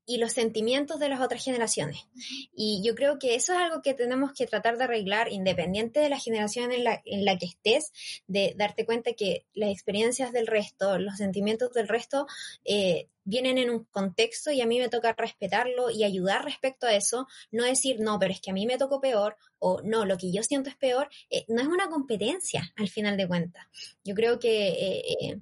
[0.06, 2.08] y los sentimientos de las otras generaciones.
[2.56, 6.10] Y yo creo que eso es algo que tenemos que tratar de arreglar independiente de
[6.10, 7.92] la generación en la, en la que estés,
[8.28, 12.28] de darte cuenta que las experiencias del resto, los sentimientos del resto
[12.66, 16.94] eh, vienen en un contexto y a mí me toca respetarlo y ayudar respecto a
[16.94, 20.18] eso, no decir, no, pero es que a mí me tocó peor o no, lo
[20.18, 23.66] que yo siento es peor, eh, no es una competencia al final de cuentas.
[24.04, 24.68] Yo creo que...
[24.70, 25.39] Eh,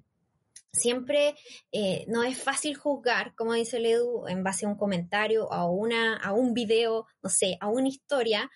[0.73, 1.35] siempre
[1.71, 5.69] eh, no es fácil juzgar, como dice el Edu, en base a un comentario, a,
[5.69, 8.49] una, a un video, no sé, a una historia,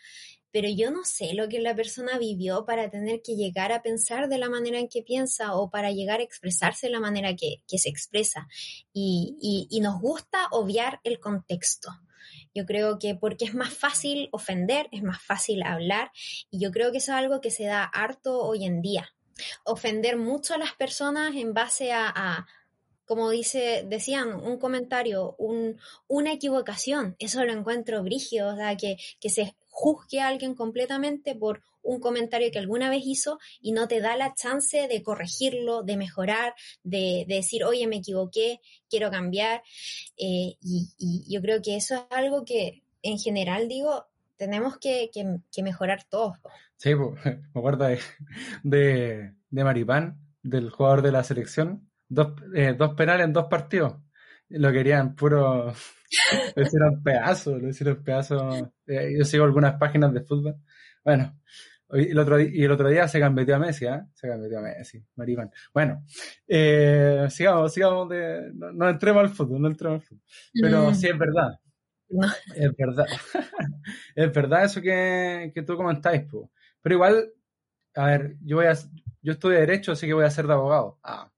[0.51, 4.29] pero yo no sé lo que la persona vivió para tener que llegar a pensar
[4.29, 7.61] de la manera en que piensa o para llegar a expresarse de la manera que,
[7.77, 8.47] se expresa.
[8.93, 11.89] Y, y nos gusta obviar el contexto.
[12.53, 16.11] Yo creo que porque es más fácil ofender, es más fácil hablar,
[16.49, 19.14] y yo creo que eso es algo que se da harto hoy en día
[19.63, 22.45] ofender mucho a las personas en base a,
[23.05, 27.15] como dice, decían, un comentario, un, una equivocación.
[27.19, 31.99] Eso lo encuentro brígido, o sea, que, que se juzgue a alguien completamente por un
[31.99, 36.55] comentario que alguna vez hizo y no te da la chance de corregirlo, de mejorar,
[36.83, 39.63] de, decir, oye, me equivoqué, quiero cambiar.
[40.17, 45.63] Eh, y, yo creo que eso es algo que en general digo, tenemos que, que
[45.63, 46.37] mejorar todos.
[46.77, 46.93] Sí,
[47.25, 51.89] me acuerdo de, de, Maripán, del jugador de la selección.
[52.07, 53.97] Dos, eh, dos penales en dos partidos.
[54.49, 55.73] Lo querían puro.
[56.55, 58.71] lo hicieron pedazo, lo hicieron pedazo.
[58.85, 60.55] Eh, yo sigo algunas páginas de fútbol.
[61.03, 61.39] Bueno,
[61.93, 64.01] y el otro, y el otro día se cambió a Messi, ¿eh?
[64.13, 65.51] Se cambió a Messi, Maripán.
[65.73, 66.03] Bueno,
[66.47, 68.51] eh, sigamos, sigamos de.
[68.53, 70.23] No, entremos al fútbol, no entremos al fútbol.
[70.61, 70.95] Pero mm.
[70.95, 71.59] sí es verdad.
[72.55, 73.05] Es verdad.
[74.15, 76.49] es verdad eso que, que tú comentáis, pues.
[76.81, 77.33] Pero igual,
[77.95, 78.73] a ver, yo voy a,
[79.21, 80.99] yo estudio Derecho, así que voy a ser de abogado.
[81.03, 81.31] Ah.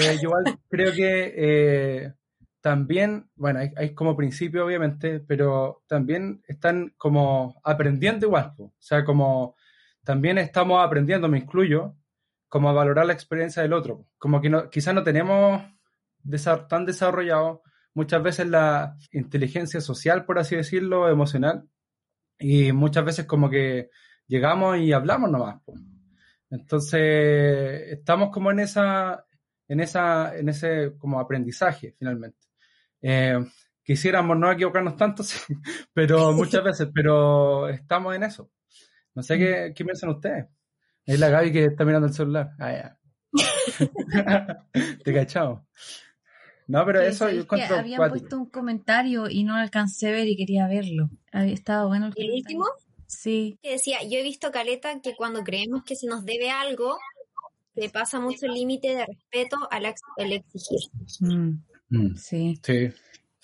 [0.00, 2.12] Eh, yo igual creo que eh,
[2.60, 8.54] también, bueno, hay, como principio, obviamente, pero también están como aprendiendo igual.
[8.58, 9.56] O sea, como
[10.04, 11.94] también estamos aprendiendo, me incluyo,
[12.48, 14.06] como a valorar la experiencia del otro.
[14.18, 15.62] Como que no, quizás no tenemos
[16.68, 17.62] tan desarrollado
[17.96, 21.66] muchas veces la inteligencia social, por así decirlo, emocional,
[22.38, 23.88] y muchas veces como que
[24.26, 25.62] llegamos y hablamos nomás.
[26.50, 29.24] Entonces, estamos como en esa,
[29.66, 32.38] en esa, en ese como aprendizaje finalmente.
[33.00, 33.42] Eh,
[33.82, 35.22] quisiéramos no equivocarnos tanto,
[35.94, 38.50] pero muchas veces, pero estamos en eso.
[39.14, 40.44] No sé qué, qué piensan ustedes.
[41.06, 42.50] Es la Gaby que está mirando el celular.
[42.58, 42.94] Ah.
[45.02, 45.66] Te cachado.
[46.66, 47.76] No, pero eso yo encuentro.
[47.76, 51.10] Habían puesto un comentario y no lo alcancé a ver y quería verlo.
[51.32, 52.66] Había estado bueno el, ¿El último?
[53.06, 53.58] Sí.
[53.62, 56.98] Que decía, yo he visto, Caleta, que cuando creemos que se nos debe algo,
[57.74, 59.86] se pasa mucho el límite de respeto al,
[60.32, 60.80] exigir.
[61.20, 61.62] Mm.
[61.88, 62.16] Mm.
[62.16, 62.60] Sí.
[62.62, 62.90] Sí.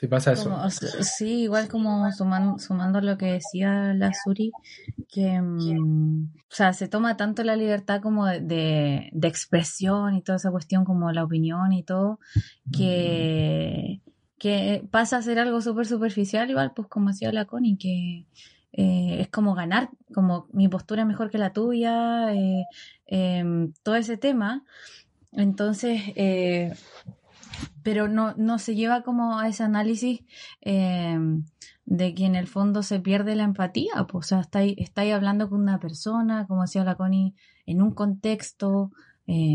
[0.03, 0.51] Sí pasa eso.
[0.69, 4.51] sí, igual como sumando, sumando lo que decía la Suri,
[5.09, 10.39] que mm, o sea, se toma tanto la libertad como de, de, expresión y toda
[10.39, 12.19] esa cuestión como la opinión y todo,
[12.77, 14.01] que,
[14.41, 18.27] que pasa a ser algo súper superficial, igual pues como decía la Connie, que
[18.73, 22.65] eh, es como ganar, como mi postura es mejor que la tuya, eh,
[23.07, 24.65] em, todo ese tema.
[25.31, 26.73] Entonces, eh,
[27.83, 30.21] pero no, no se lleva como a ese análisis
[30.61, 31.45] em,
[31.85, 33.93] de que en el fondo se pierde la empatía.
[34.09, 37.35] Pues, o sea, estáis, hablando con una persona, como decía la Connie,
[37.67, 38.93] en un contexto,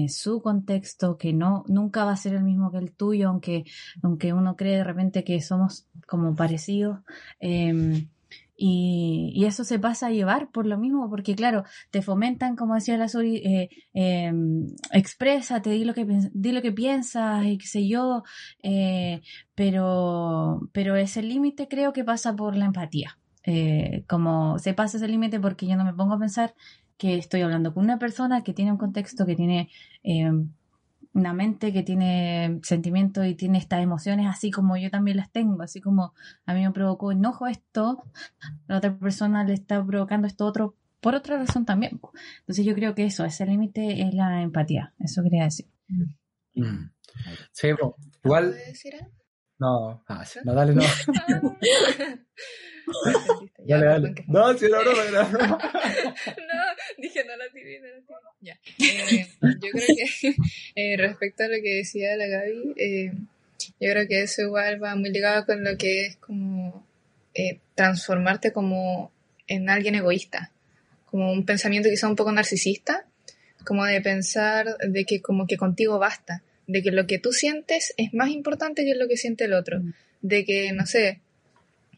[0.07, 3.65] su contexto que no nunca va a ser el mismo que el tuyo aunque
[4.01, 6.99] aunque uno cree de repente que somos como parecidos
[7.41, 8.07] eh,
[8.57, 12.75] y, y, eso se pasa a llevar por lo mismo, porque claro, te fomentan, como
[12.75, 14.33] decía la Suri, eh, eh,
[14.91, 18.23] exprésate, di lo que, di lo que piensas y qué sé yo,
[18.63, 19.21] eh,
[19.55, 23.17] pero, pero ese límite creo que pasa por la empatía.
[23.49, 26.53] Eh, como se pasa ese límite porque yo no me pongo a pensar
[26.97, 29.69] que estoy hablando con una persona que tiene un contexto, que tiene
[30.03, 30.29] eh,
[31.17, 35.63] una mente que tiene sentimientos y tiene estas emociones así como yo también las tengo,
[35.63, 36.13] así como
[36.45, 38.03] a mí me provocó enojo esto,
[38.67, 41.99] la otra persona le está provocando esto otro por otra razón también.
[42.39, 45.65] Entonces yo creo que eso, ese límite es la empatía, eso quería decir.
[46.53, 46.91] Mm.
[47.51, 47.69] Sí,
[48.23, 48.53] igual...
[48.53, 49.16] decir algo?
[49.59, 50.83] No, ah, no, dale, no.
[53.65, 54.25] Ya, dale, dale.
[54.27, 55.29] No, si no, no, no.
[55.29, 55.57] no,
[56.97, 58.17] dije no la tiré, no la tiré.
[58.39, 58.59] Ya.
[58.79, 60.35] Eh, yo creo que
[60.75, 63.11] eh, respecto a lo que decía la Gaby, eh,
[63.79, 66.85] yo creo que eso igual va muy ligado con lo que es como
[67.33, 69.11] eh, transformarte como
[69.47, 70.51] en alguien egoísta,
[71.05, 73.05] como un pensamiento quizá un poco narcisista,
[73.65, 77.93] como de pensar de que como que contigo basta, de que lo que tú sientes
[77.97, 79.81] es más importante que lo que siente el otro,
[80.21, 81.21] de que, no sé,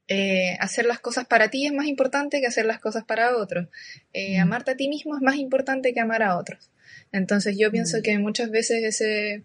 [0.08, 3.68] eh, hacer las cosas para ti es más importante que hacer las cosas para otros.
[4.14, 6.70] Eh, amarte a ti mismo es más importante que amar a otros.
[7.12, 9.44] Entonces yo pienso que muchas veces ese,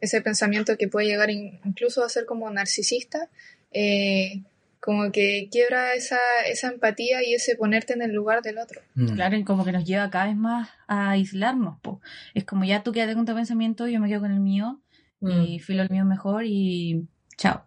[0.00, 3.28] ese pensamiento que puede llegar incluso a ser como narcisista,
[3.72, 4.42] eh,
[4.86, 8.80] como que quiebra esa, esa empatía y ese ponerte en el lugar del otro.
[8.94, 9.14] Mm.
[9.14, 11.80] Claro, y como que nos lleva cada vez más a aislarnos.
[11.80, 12.00] Po.
[12.34, 14.80] Es como ya tú quédate con tu pensamiento, yo me quedo con el mío
[15.20, 17.64] y filo el mío mejor y chao.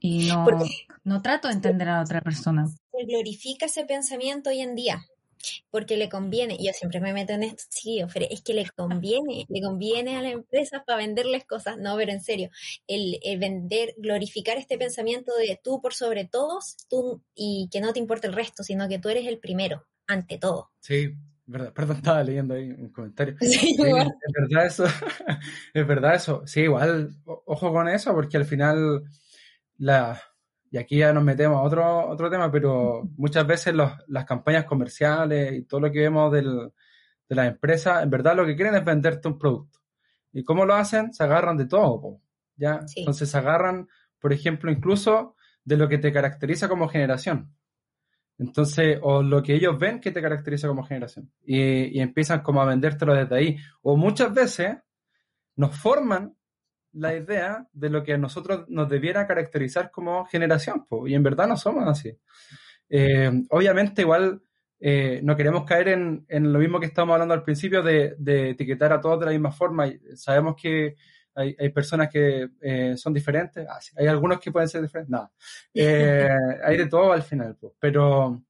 [0.00, 0.46] Y no,
[1.04, 2.66] no trato de entender a la otra persona.
[2.66, 5.04] Se glorifica ese pensamiento hoy en día.
[5.70, 9.46] Porque le conviene, yo siempre me meto en esto, sí, pero es que le conviene,
[9.48, 12.50] le conviene a las empresas para venderles cosas, no, pero en serio,
[12.86, 17.92] el, el vender, glorificar este pensamiento de tú por sobre todos, tú y que no
[17.92, 20.70] te importa el resto, sino que tú eres el primero, ante todo.
[20.80, 21.14] Sí,
[21.46, 21.72] verdad.
[21.72, 23.36] Perdón, estaba leyendo ahí un comentario.
[23.40, 24.08] Sí, Sí, igual.
[24.20, 24.84] es verdad eso.
[25.74, 26.42] es verdad eso.
[26.46, 29.02] Sí, igual, ojo con eso, porque al final,
[29.78, 30.20] la,
[30.72, 34.64] y aquí ya nos metemos a otro, otro tema, pero muchas veces los- las campañas
[34.64, 36.72] comerciales y todo lo que vemos del-
[37.28, 39.78] de las empresas, en verdad lo que quieren es venderte un producto.
[40.32, 41.12] ¿Y cómo lo hacen?
[41.12, 42.20] Se agarran de todo,
[42.56, 42.80] ¿ya?
[42.88, 43.00] Sí.
[43.00, 43.86] Entonces se agarran,
[44.18, 47.54] por ejemplo, incluso de lo que te caracteriza como generación.
[48.38, 51.30] Entonces, o lo que ellos ven que te caracteriza como generación.
[51.44, 53.56] Y, y empiezan como a vendértelo desde ahí.
[53.82, 54.78] O muchas veces
[55.54, 56.34] nos forman
[56.92, 60.86] la idea de lo que a nosotros nos debiera caracterizar como generación.
[60.86, 62.16] po, y en verdad no somos así.
[62.88, 64.42] Eh, obviamente, igual
[64.80, 68.50] eh, no queremos caer en, en lo mismo que estábamos hablando al principio de, de
[68.50, 69.86] etiquetar a todos de la misma forma.
[70.14, 70.96] Sabemos que
[71.34, 73.66] hay, hay personas que eh, son diferentes.
[73.68, 75.10] Ah, sí, hay algunos que pueden ser diferentes.
[75.10, 75.30] Nada.
[75.74, 76.28] Eh,
[76.64, 77.56] hay de todo al final.
[77.56, 78.42] po, pero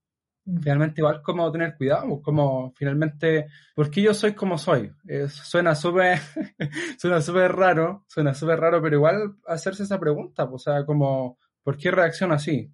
[0.44, 4.92] finalmente igual como tener cuidado, pues, como finalmente, porque yo soy como soy.
[5.08, 6.18] Eh, suena súper,
[6.98, 11.38] suena súper raro, suena súper raro, pero igual hacerse esa pregunta, pues, o sea, como,
[11.62, 12.70] ¿por qué reacciono así?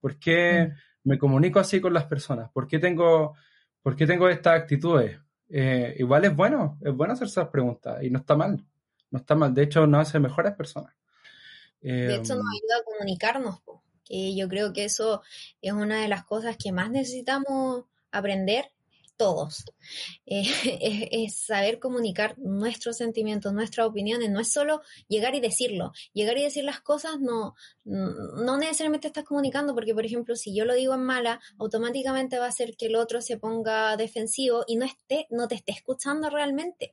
[0.00, 0.72] ¿Por qué
[1.04, 2.50] me comunico así con las personas?
[2.52, 3.34] ¿Por qué tengo,
[3.82, 5.18] por qué tengo estas actitudes?
[5.48, 8.64] Eh, igual es bueno, es bueno hacerse esas preguntas y no está mal,
[9.10, 10.92] no está mal, de hecho nos hace mejores personas.
[11.80, 15.22] De hecho, Eh, nos ayuda a comunicarnos, po, que yo creo que eso
[15.60, 18.70] es una de las cosas que más necesitamos aprender
[19.16, 19.64] todos.
[20.28, 20.42] Eh,
[20.80, 24.28] es, es saber comunicar nuestros sentimientos, nuestras opiniones.
[24.28, 25.92] No es solo llegar y decirlo.
[26.12, 27.54] Llegar y decir las cosas no,
[27.84, 32.46] no necesariamente estás comunicando, porque, por ejemplo, si yo lo digo en mala, automáticamente va
[32.46, 36.28] a hacer que el otro se ponga defensivo y no, esté, no te esté escuchando
[36.28, 36.92] realmente.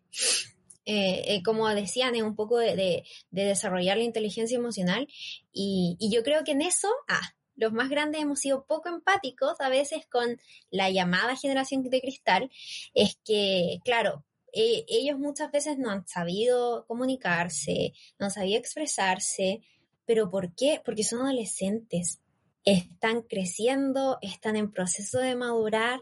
[0.85, 5.07] Eh, eh, como decían, es un poco de, de, de desarrollar la inteligencia emocional
[5.53, 7.21] y, yo creo que en eso, ah,
[7.55, 10.39] los más grandes hemos sido poco empáticos a veces con
[10.71, 12.51] la llamada generación de cristal,
[12.93, 19.61] es que, claro, eh, ellos muchas veces no han sabido comunicarse, no han sabido expresarse,
[20.05, 20.81] pero ¿por qué?
[20.83, 22.19] Porque son adolescentes,
[22.65, 26.01] están creciendo, están en proceso de madurar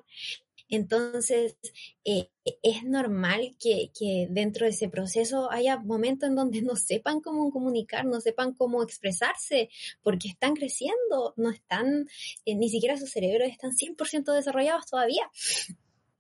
[0.71, 1.57] entonces,
[2.05, 2.29] eh,
[2.63, 7.51] es normal que, que, dentro de ese proceso haya momentos en donde no sepan cómo
[7.51, 9.69] comunicar, no sepan cómo expresarse,
[10.01, 12.07] porque están creciendo, no están,
[12.45, 15.29] eh, ni siquiera sus cerebros están 100% desarrollados todavía.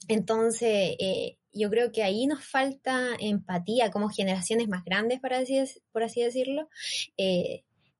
[0.09, 5.63] Entonces, eh, yo creo que ahí nos falta empatía como generaciones más grandes, para así,
[5.93, 6.67] por así decirlo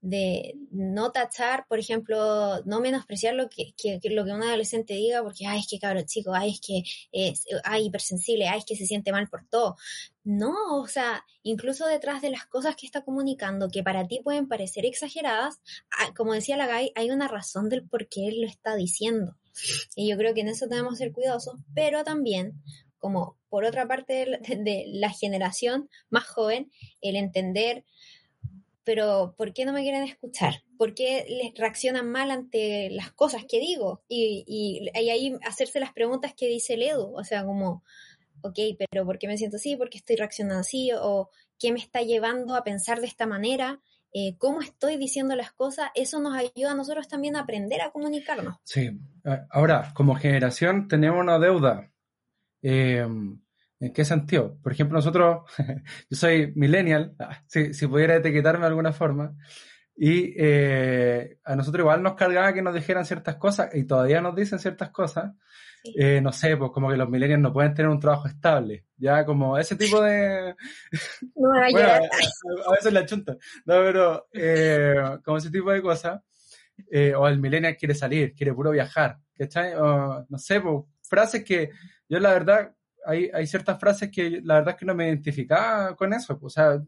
[0.02, 3.74] de no tachar, por ejemplo, no menospreciar lo que,
[4.10, 7.46] lo que un adolescente diga, porque, ay, es que cabrón chico, ay, es que es
[7.64, 9.78] ay, hipersensible, ay, es que se siente mal por todo.
[10.24, 14.48] No, o sea, incluso detrás de las cosas que está comunicando, que para ti pueden
[14.48, 15.62] parecer exageradas,
[16.18, 19.38] como decía la Guy, hay una razón del por qué él lo está diciendo.
[19.96, 22.54] Y yo creo que en eso tenemos que ser cuidadosos, pero también,
[22.98, 26.72] como por otra parte de la, de la generación más joven,
[27.02, 27.86] el entender
[28.84, 30.64] pero ¿por qué no me quieren escuchar?
[30.78, 34.04] ¿Por qué les reaccionan mal ante las cosas que digo?
[34.08, 37.84] Y, y, ahí hacerse las preguntas que dice el Edu, o sea, como,
[38.42, 38.60] ok,
[38.90, 39.76] pero ¿por qué me siento así?
[39.76, 40.92] ¿Por qué estoy reaccionando así?
[40.94, 41.30] ¿O
[41.60, 43.82] qué me está llevando a pensar de esta manera?
[44.14, 47.92] eh, cómo estoy diciendo las cosas, eso nos ayuda a nosotros también a aprender a
[47.92, 48.58] comunicarnos.
[48.64, 49.00] Sí,
[49.50, 51.92] ahora, como generación tenemos una deuda.
[52.62, 53.08] Eh,
[53.82, 54.58] ¿En qué sentido?
[54.62, 55.42] Por ejemplo, nosotros,
[56.10, 59.36] yo soy millennial, ah, si, si pudiera etiquetarme de alguna forma,
[59.96, 64.36] y eh, a nosotros igual nos cargaba que nos dijeran ciertas cosas, y todavía nos
[64.36, 65.34] dicen ciertas cosas,
[65.96, 69.26] eh, no sé, pues como que los millennials no pueden tener un trabajo estable, ya
[69.26, 70.54] como ese tipo de...
[71.36, 71.90] No, bueno,
[72.68, 73.34] a, veces la chunta,
[73.66, 76.22] no, pero eh, como ese tipo de cosas,
[76.92, 79.74] eh, o el millennial quiere salir, quiere puro viajar, ¿cachai?
[79.74, 81.72] O, no sé, pues frases que
[82.08, 82.76] yo la verdad,
[83.06, 86.58] hay, hay ciertas frases que la verdad es que no me identificaba con eso, pues,
[86.58, 86.84] o sea,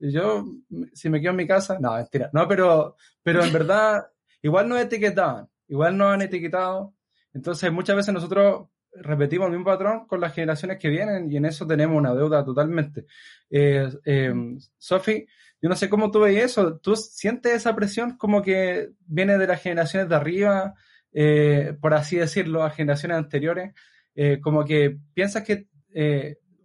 [0.00, 0.44] yo,
[0.92, 4.06] si me quedo en mi casa, no, mentira, no, pero, pero en verdad,
[4.42, 6.94] igual nos etiquetaban, igual nos han etiquetado,
[7.32, 11.44] entonces, muchas veces nosotros repetimos el mismo patrón con las generaciones que vienen y en
[11.44, 13.06] eso tenemos una deuda totalmente.
[13.50, 14.34] Eh, eh,
[14.76, 15.26] Sofi,
[15.60, 16.78] yo no sé cómo tú ves eso.
[16.78, 20.74] ¿Tú sientes esa presión como que viene de las generaciones de arriba,
[21.12, 23.74] eh, por así decirlo, a generaciones anteriores?
[24.20, 25.68] Eh, como que piensas que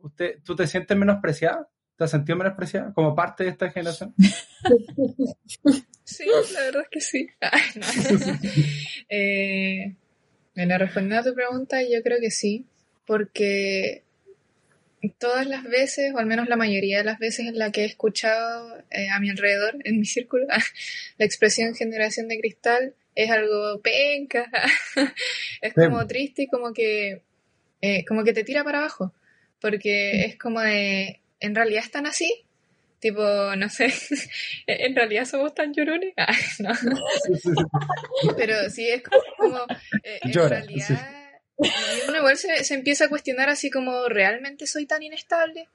[0.02, 4.14] usted, tú te sientes menospreciada, te has sentido menospreciada como parte de esta generación.
[6.06, 7.28] Sí, la verdad es que sí.
[9.10, 9.96] eh,
[10.54, 12.66] bueno, respondiendo a tu pregunta, yo creo que sí,
[13.06, 14.04] porque
[15.18, 17.86] todas las veces, o al menos la mayoría de las veces en la que he
[17.86, 20.46] escuchado eh, a mi alrededor, en mi círculo,
[21.18, 24.50] la expresión generación de cristal es algo penca,
[25.62, 27.22] es como triste y como que,
[27.86, 29.14] eh, como que te tira para abajo,
[29.60, 32.46] porque es como de, ¿en realidad están así?
[33.00, 33.22] Tipo,
[33.58, 33.94] no sé,
[34.68, 36.14] en realidad somos tan llorones.
[36.18, 36.72] Ah, no.
[38.38, 39.66] Pero sí, es como,
[40.02, 45.04] eh, en realidad, uno igual se, se, empieza a cuestionar así como, ¿realmente soy tan
[45.04, 45.68] inestable?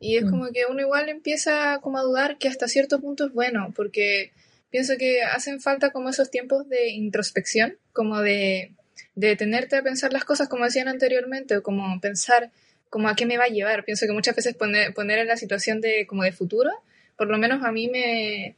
[0.00, 0.30] Y es mm.
[0.30, 4.32] como que uno igual empieza como a dudar que hasta cierto punto es bueno, porque
[4.68, 8.72] pienso que hacen falta como esos tiempos de introspección, como de,
[9.14, 12.50] de detenerte a pensar las cosas como decían anteriormente, o como pensar
[12.90, 13.84] como a qué me va a llevar.
[13.84, 16.70] Pienso que muchas veces poner, poner en la situación de como de futuro,
[17.16, 18.56] por lo menos a mí me,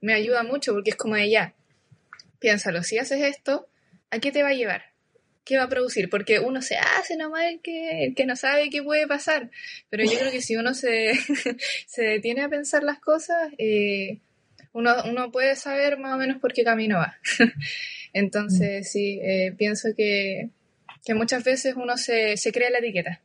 [0.00, 1.54] me ayuda mucho porque es como de ya,
[2.38, 3.68] piénsalo, si haces esto,
[4.10, 4.92] ¿a qué te va a llevar?
[5.44, 6.08] ¿Qué va a producir?
[6.10, 9.50] Porque uno se hace nomás el que, el que no sabe qué puede pasar.
[9.90, 11.14] Pero yo creo que si uno se,
[11.86, 14.18] se detiene a pensar las cosas, eh,
[14.72, 17.18] uno, uno, puede saber más o menos por qué camino va.
[18.12, 20.50] Entonces, sí, eh, pienso que,
[21.04, 23.20] que muchas veces uno se, se crea la etiqueta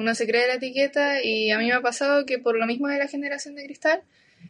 [0.00, 2.88] uno se cree la etiqueta y a mí me ha pasado que por lo mismo
[2.88, 4.02] de la generación de cristal,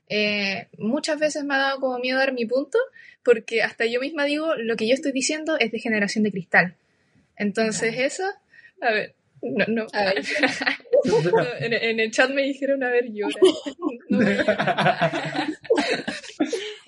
[0.09, 2.79] eh, muchas veces me ha dado como miedo dar mi punto,
[3.25, 6.75] porque hasta yo misma digo, lo que yo estoy diciendo es de generación de cristal.
[7.37, 8.23] Entonces eso,
[8.81, 9.87] a ver, no, no.
[9.93, 10.25] A ver.
[11.61, 13.35] en, el chat me dijeron, a ver, llora.
[14.11, 14.19] No,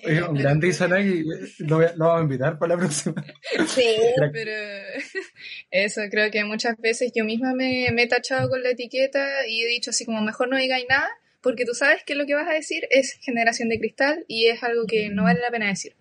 [0.05, 1.23] Oye, un grande Izanagi,
[1.59, 3.23] lo, lo vamos a invitar para la próxima.
[3.67, 3.97] Sí,
[4.33, 4.51] pero
[5.71, 9.63] eso, creo que muchas veces yo misma me, me, he tachado con la etiqueta y
[9.63, 11.09] he dicho así como mejor no digáis nada,
[11.41, 14.63] porque tú sabes que lo que vas a decir es generación de cristal y es
[14.63, 15.95] algo que no vale la pena decir.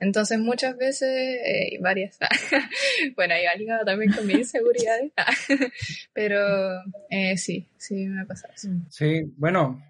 [0.00, 2.18] Entonces muchas veces, eh, varias,
[3.14, 5.12] bueno, ahí va ligado también con mis inseguridades,
[6.12, 6.38] pero
[7.08, 8.52] eh, sí, sí me ha pasado.
[8.88, 9.80] Sí, bueno,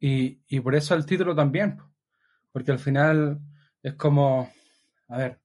[0.00, 1.76] y, y por eso el título también,
[2.52, 3.40] porque al final
[3.82, 4.50] es como,
[5.08, 5.38] a ver,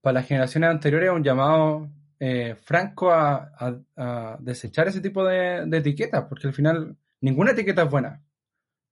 [0.00, 6.48] para las generaciones anteriores un llamado eh, franco a, desechar ese tipo de, etiquetas, porque
[6.48, 8.22] al final ninguna etiqueta es buena,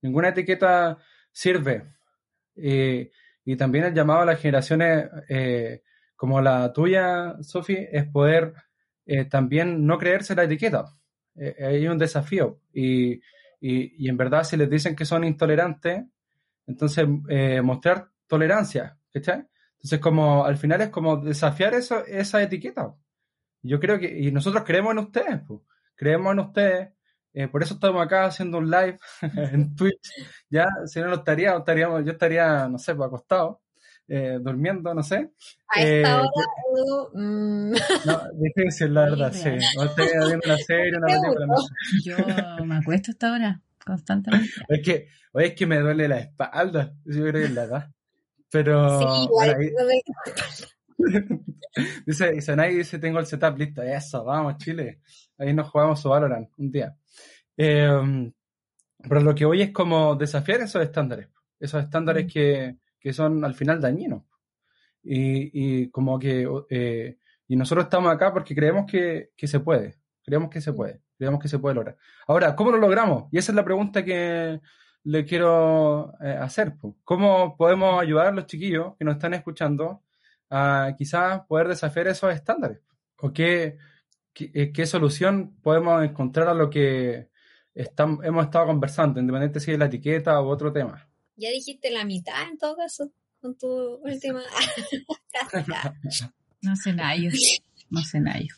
[0.03, 0.99] ninguna etiqueta
[1.31, 1.85] sirve.
[2.57, 5.83] y también el llamado a las generaciones eh,
[6.16, 8.55] como la tuya, Sofi, es poder
[9.07, 10.87] eh, también no creerse la etiqueta.
[11.37, 13.12] hay un desafío y,
[13.61, 16.05] y, y, en verdad si les dicen que son intolerantes,
[16.69, 19.47] entonces, eh, mostrar tolerancia, ¿cachai?
[19.77, 22.95] Entonces, como al final es como desafiar eso, esa etiqueta.
[23.62, 25.61] Yo creo que, y nosotros creemos en ustedes, pues,
[25.97, 26.89] creemos en ustedes,
[27.33, 28.99] eh, por eso estamos acá haciendo un live
[29.53, 30.12] en Twitch.
[30.51, 33.62] Ya, si no, no estaría, estaríamos, yo estaría, no sé, pues, acostado,
[34.07, 35.33] eh, durmiendo, no sé.
[35.69, 36.29] A esta hora,
[36.71, 37.73] uh, mm.
[38.05, 39.51] No, difícil, la verdad, sí.
[39.75, 41.47] No estaría viendo una serie, una película.
[41.47, 41.57] No.
[42.05, 44.49] Yo me acuesto a esta hora constantemente.
[44.68, 46.95] Es que, oye, es que me duele la espalda.
[47.05, 47.91] Yo creo que es la edad.
[48.51, 48.99] Pero.
[48.99, 49.70] Sí, igual, ahí...
[52.07, 53.82] dice, Isanay dice, tengo el setup listo.
[53.82, 55.01] Eso, vamos, Chile.
[55.39, 56.97] Ahí nos jugamos su Valorant un día.
[57.57, 58.32] Eh,
[59.09, 61.28] pero lo que hoy es como desafiar esos estándares.
[61.59, 62.28] Esos estándares mm.
[62.28, 64.24] que, que son al final dañinos.
[65.03, 65.51] Y,
[65.82, 66.47] y como que.
[66.68, 69.97] Eh, y nosotros estamos acá porque creemos que, que se puede.
[70.22, 71.01] Creemos que se puede.
[71.19, 71.97] Creemos que se puede lograr.
[72.27, 73.25] Ahora, ¿cómo lo logramos?
[73.33, 74.61] Y esa es la pregunta que
[75.05, 76.75] le quiero eh, hacer.
[77.05, 80.03] ¿Cómo podemos ayudar a los chiquillos que nos están escuchando
[80.51, 82.79] a quizás poder desafiar esos estándares?
[83.19, 83.77] ¿O qué,
[84.33, 87.29] qué, eh, qué solución podemos encontrar a lo que
[87.75, 91.09] estam- hemos estado conversando, independiente si es la etiqueta u otro tema?
[91.37, 93.11] Ya dijiste la mitad en todo caso
[93.41, 93.69] con tu
[94.03, 94.41] última.
[96.61, 97.31] No sé nada, yo.
[97.91, 98.55] No sé nada, yo.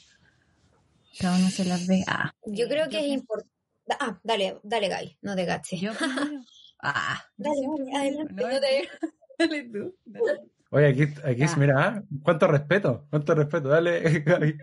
[1.20, 2.02] Cada uno se las ve.
[2.06, 3.52] Ah, Yo creo que es importante.
[3.98, 5.80] Ah, dale, dale, Gaby, no te gaches.
[5.80, 5.92] yo.
[6.82, 8.88] Ah, Dale, dale, adelante, no, no te-
[9.38, 9.94] Dale tú.
[10.06, 10.40] dale.
[10.70, 11.54] Oye, aquí, aquí Ah.
[11.58, 13.68] mira, ah, cuánto respeto, cuánto respeto.
[13.68, 14.56] Dale, Gaby.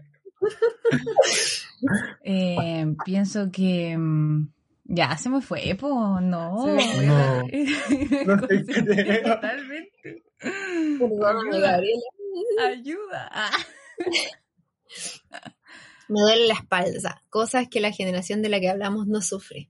[2.24, 3.95] Eh, pienso que.
[3.95, 4.49] mm,
[4.86, 6.20] Ya, se me fue, po.
[6.20, 6.58] No.
[6.64, 7.05] Fue.
[7.05, 7.43] No.
[8.26, 9.24] No te creo.
[9.36, 10.24] Totalmente.
[10.39, 11.72] Perdón, Ayuda.
[11.72, 12.01] Gabriela.
[12.68, 13.32] Ayuda.
[16.10, 17.24] Me duele la espalda.
[17.30, 19.70] cosas que la generación de la que hablamos no sufre.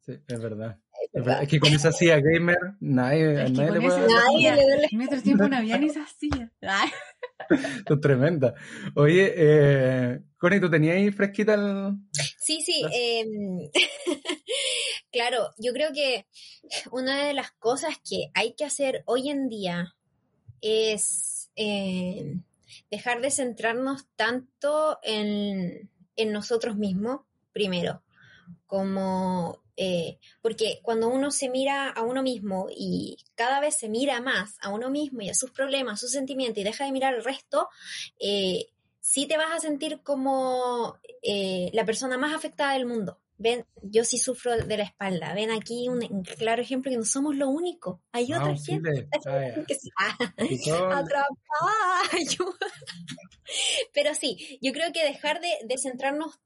[0.00, 0.78] Sí, es verdad.
[0.92, 1.42] Es Es, verdad.
[1.42, 4.88] Es que con esa silla gamer, nadie, Es que nadie le puede Nadie le duele.
[4.90, 6.50] en nuestro tiempo no había ni esa silla.
[7.78, 8.54] Esto es tremenda.
[8.94, 11.96] Oye, eh, Connie, ¿tú tenías ahí fresquita el...?
[12.38, 12.82] Sí, sí.
[12.92, 13.70] em,
[15.12, 16.26] claro, yo creo que
[16.90, 19.94] una de las cosas que hay que hacer hoy en día
[20.60, 22.42] es em,
[22.92, 27.22] dejar de centrarnos tanto en, en nosotros mismos,
[27.52, 28.02] primero,
[28.66, 29.62] como...
[29.76, 34.56] eh, porque cuando uno se mira a uno mismo y cada vez se mira más
[34.60, 37.68] a uno mismo y a sus problemas, sus sentimientos y deja de mirar al resto,
[38.20, 38.66] eh,
[39.00, 43.21] sí te vas a sentir como eh, la persona más afectada del mundo.
[43.42, 45.34] Ven, yo sí sufro de la espalda.
[45.34, 48.00] Ven aquí un, claro ejemplo que no somos lo único.
[48.12, 49.08] Hay otra Ah, gente.
[49.26, 50.16] Ah, que se ah,
[50.98, 51.22] atrapada.
[52.12, 52.66] ayuda.
[53.92, 56.38] Pero sí, yo creo que dejar de, de centrarnos,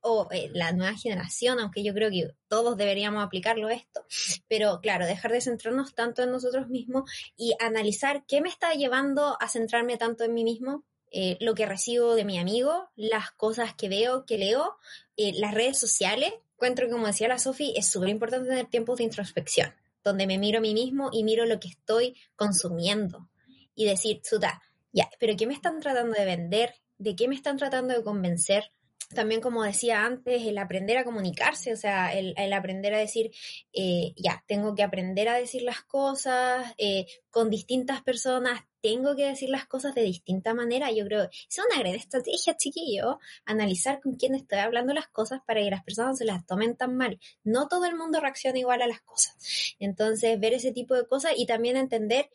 [0.00, 4.04] o eh, la nueva generación, aunque yo creo que todos deberíamos aplicarlo esto,
[4.48, 9.36] pero claro, dejar de centrarnos tanto en nosotros mismos y analizar qué me está llevando
[9.40, 10.84] a centrarme tanto en mí mismo,
[11.16, 14.76] eh, lo que recibo de mi amigo, las cosas que veo, que leo,
[15.16, 16.34] eh, las redes sociales.
[16.54, 20.58] Encuentro, como decía la Sofi, es súper importante tener tiempos de introspección, donde me miro
[20.58, 23.30] a mí mismo y miro lo que estoy consumiendo
[23.76, 24.60] y decir, chuta,
[24.92, 26.74] ya, pero ¿qué me están tratando de vender?
[26.98, 28.72] ¿De qué me están tratando de convencer?
[29.08, 33.30] También, como decía antes, el aprender a comunicarse, o sea, el, el aprender a decir,
[33.72, 39.26] eh, ya, tengo que aprender a decir las cosas eh, con distintas personas, tengo que
[39.26, 40.92] decir las cosas de distinta manera.
[40.92, 45.60] Yo creo es una gran estrategia, chiquillo, analizar con quién estoy hablando las cosas para
[45.60, 47.18] que las personas no se las tomen tan mal.
[47.44, 49.36] No todo el mundo reacciona igual a las cosas.
[49.78, 52.28] Entonces, ver ese tipo de cosas y también entender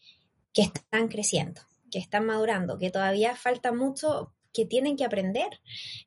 [0.54, 1.62] que están creciendo,
[1.92, 5.62] que están madurando, que todavía falta mucho que tienen que aprender.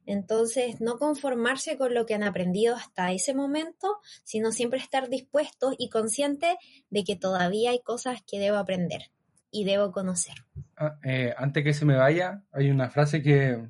[0.07, 5.75] Entonces, no conformarse con lo que han aprendido hasta ese momento, sino siempre estar dispuestos
[5.79, 6.55] y conscientes
[6.91, 9.11] de que todavía hay cosas que debo aprender
[9.51, 10.35] y debo conocer.
[10.77, 13.69] Ah, eh, antes que se me vaya, hay una frase que,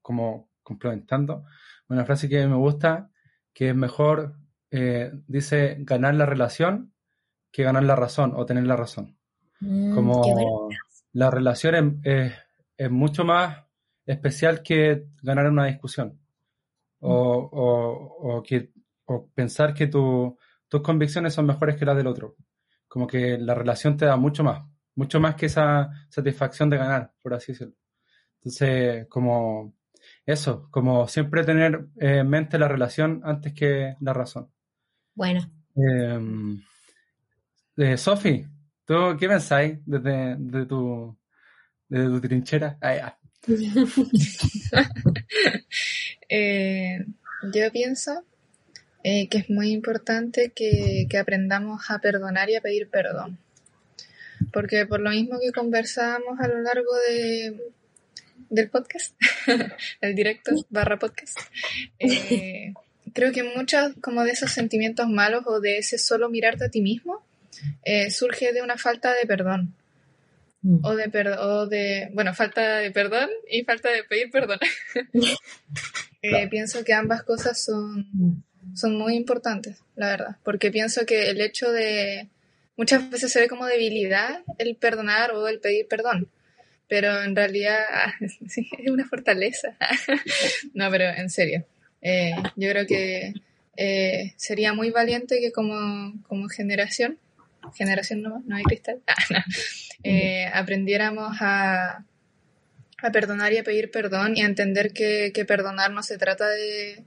[0.00, 1.44] como complementando,
[1.88, 3.10] una frase que me gusta,
[3.52, 4.36] que es mejor,
[4.70, 6.92] eh, dice, ganar la relación
[7.50, 9.18] que ganar la razón o tener la razón.
[9.60, 10.68] Mm, Como
[11.12, 12.32] la relación es, es-
[12.76, 13.64] es mucho más
[14.08, 16.18] especial que ganar una discusión.
[17.00, 18.72] O, o- o que,
[19.06, 20.36] o pensar que tu-
[20.68, 22.36] tus convicciones son mejores que las del otro.
[22.88, 24.64] Como que la relación te da mucho más,
[24.96, 27.74] mucho más que esa satisfacción de ganar, por así decirlo.
[28.36, 29.74] Entonces, como
[30.26, 34.50] eso, como siempre tener eh, en mente la relación antes que la razón.
[35.14, 35.40] Bueno,
[35.76, 36.20] Eh,
[37.76, 38.44] eh, Sofi,
[38.84, 41.16] ¿tú qué pensáis desde, desde tu,
[41.88, 42.78] desde tu trinchera?
[42.80, 43.17] Ah, ya.
[46.30, 47.06] Eh,
[47.54, 48.22] yo pienso
[49.02, 53.38] eh, que es muy importante que, aprendamos a perdonar y a pedir perdón.
[54.52, 57.72] Porque por lo mismo que conversábamos a lo largo de,
[58.50, 59.14] del podcast,
[60.02, 61.38] el directo barra podcast,
[61.98, 62.74] eh,
[63.14, 66.82] creo que muchos como de esos sentimientos malos o de ese solo mirarte a ti
[66.82, 67.24] mismo
[68.10, 69.74] surge de una falta de perdón.
[70.82, 74.58] O de, per- o de, bueno, falta de perdón y falta de pedir perdón.
[76.20, 76.50] Eh, Claro.
[76.50, 78.42] Pienso que ambas cosas son,
[78.74, 82.26] son muy importantes, la verdad, porque pienso que el hecho de,
[82.76, 86.28] muchas veces se ve como debilidad el perdonar o el pedir perdón,
[86.88, 88.14] pero en realidad ah,
[88.48, 89.76] sí, es una fortaleza.
[90.74, 91.64] no, pero en serio,
[92.02, 93.34] eh, yo creo que
[93.76, 97.16] eh, sería muy valiente que como, como generación,
[97.74, 99.38] generación no, no hay cristal, Ah, no,
[100.04, 102.04] eh, aprendiéramos a,
[103.02, 106.48] a perdonar y a pedir perdón y a entender que, que perdonar no se trata
[106.48, 107.04] de,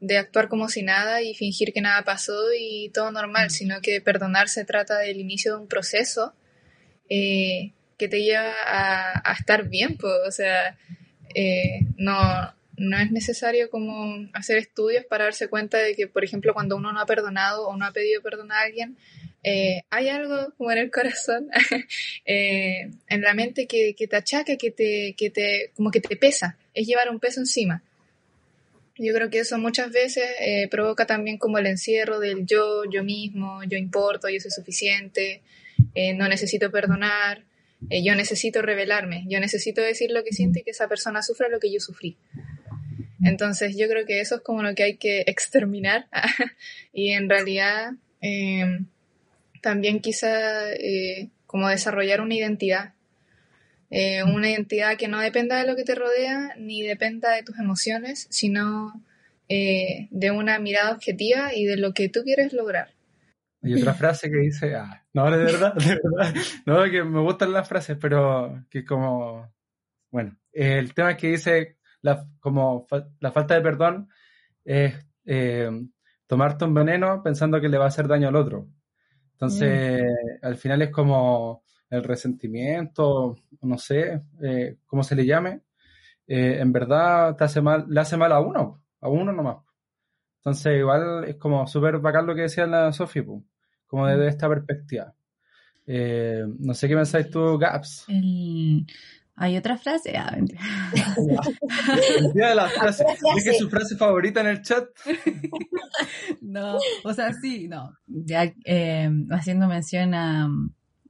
[0.00, 4.00] de actuar como si nada y fingir que nada pasó y todo normal, sino que
[4.00, 6.34] perdonar se trata del inicio de un proceso
[7.08, 10.78] eh, que te lleva a, estar bien, pues, o sea,
[11.34, 16.54] eh, no, no es necesario como hacer estudios para darse cuenta de que, por ejemplo,
[16.54, 18.96] cuando uno no ha perdonado o no ha pedido perdón a alguien,
[19.42, 21.48] eh, hay algo como en el corazón,
[22.24, 26.56] en la mente que, que, te achaca, que te, que te, como que te pesa,
[26.74, 27.82] es llevar un peso encima.
[28.98, 33.04] Yo creo que eso muchas veces eh, provoca también como el encierro del yo, yo
[33.04, 35.40] mismo, yo importo, yo soy suficiente,
[35.94, 37.44] eh, no necesito perdonar,
[37.90, 41.48] eh, yo necesito revelarme, yo necesito decir lo que siento y que esa persona sufra
[41.48, 42.16] lo que yo sufrí.
[43.22, 46.08] Entonces yo creo que eso es como lo que hay que exterminar.
[46.92, 47.92] Y en realidad
[49.62, 50.30] también quizá
[51.46, 52.94] como desarrollar una identidad.
[53.90, 57.58] Eh, una identidad que no dependa de lo que te rodea ni dependa de tus
[57.58, 59.02] emociones, sino
[59.48, 62.90] eh, de una mirada objetiva y de lo que tú quieres lograr.
[63.62, 66.34] Hay otra frase que dice, ah, no, de verdad, de verdad,
[66.66, 69.50] no, que me gustan las frases, pero que como,
[70.10, 72.86] bueno, el tema que dice, la, como
[73.20, 74.08] la falta de perdón
[74.64, 74.94] es
[75.24, 75.70] eh,
[76.26, 78.68] tomarte un veneno pensando que le va a hacer daño al otro.
[79.32, 80.46] Entonces, mm.
[80.46, 85.62] al final es como el resentimiento, no sé eh, cómo se le llame,
[86.26, 89.58] eh, en verdad te hace mal, le hace mal a uno, a uno nomás.
[90.38, 93.24] Entonces, igual es como súper bacán lo que decía la Sofía,
[93.86, 94.28] como desde mm.
[94.28, 95.14] esta perspectiva.
[95.86, 98.04] Eh, no sé qué pensáis tú, Gaps.
[99.38, 100.16] Hay otra frase.
[100.16, 100.36] Ah,
[102.34, 103.06] de las frases.
[103.58, 104.84] su frase favorita en el chat?
[106.40, 107.96] no, o sea, sí, no.
[108.06, 108.52] Ya
[109.30, 110.48] haciendo mención a,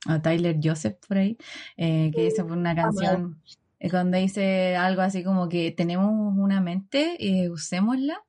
[0.06, 1.38] a Tyler Joseph por ahí,
[1.76, 3.40] eh, que dice por una canción
[3.80, 8.22] eh, donde dice algo así como que tenemos una mente, eh, usémosla,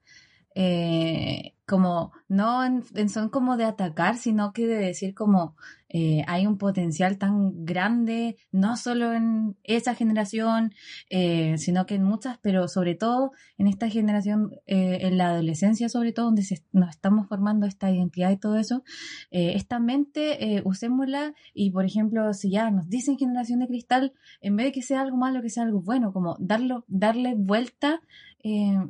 [0.56, 5.56] eh, como no en, son como de atacar, sino que de decir como
[5.90, 10.72] eh, hay un potencial tan grande, no solo en esa generación,
[11.10, 15.90] eh, sino que en muchas, pero sobre todo en esta generación, eh, en la adolescencia
[15.90, 18.84] sobre todo, donde nos estamos formando esta identidad y todo eso,
[19.32, 24.68] esta mente, usémosla y por ejemplo, si ya nos dicen generación de cristal, en vez
[24.68, 28.02] de que sea algo malo, que sea algo bueno, como darlo, darle vuelta,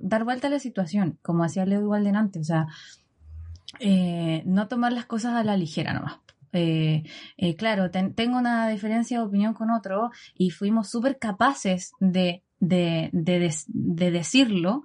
[0.02, 2.68] dar vuelta a la situación, como hacía Leo igual delante, o sea,
[4.46, 6.20] no tomar las cosas a la ligera nomás.
[6.52, 7.04] Eh,
[7.38, 13.10] eh, claro, tengo una diferencia de opinión con otro y fuimos súper capaces de, de,
[13.12, 14.84] de, decirlo.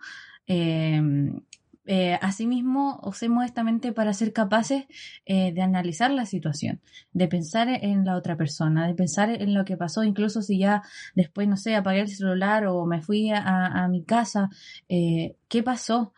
[1.87, 4.85] Eh, eh, asimismo, usemos esta mente para ser capaces
[5.25, 6.81] eh, de analizar la situación,
[7.13, 10.83] de pensar en la otra persona, de pensar en lo que pasó, incluso si ya
[11.15, 14.51] después, no sé, apagué el celular o me fui a, mi casa,
[14.89, 16.13] eh, ¿qué pasó?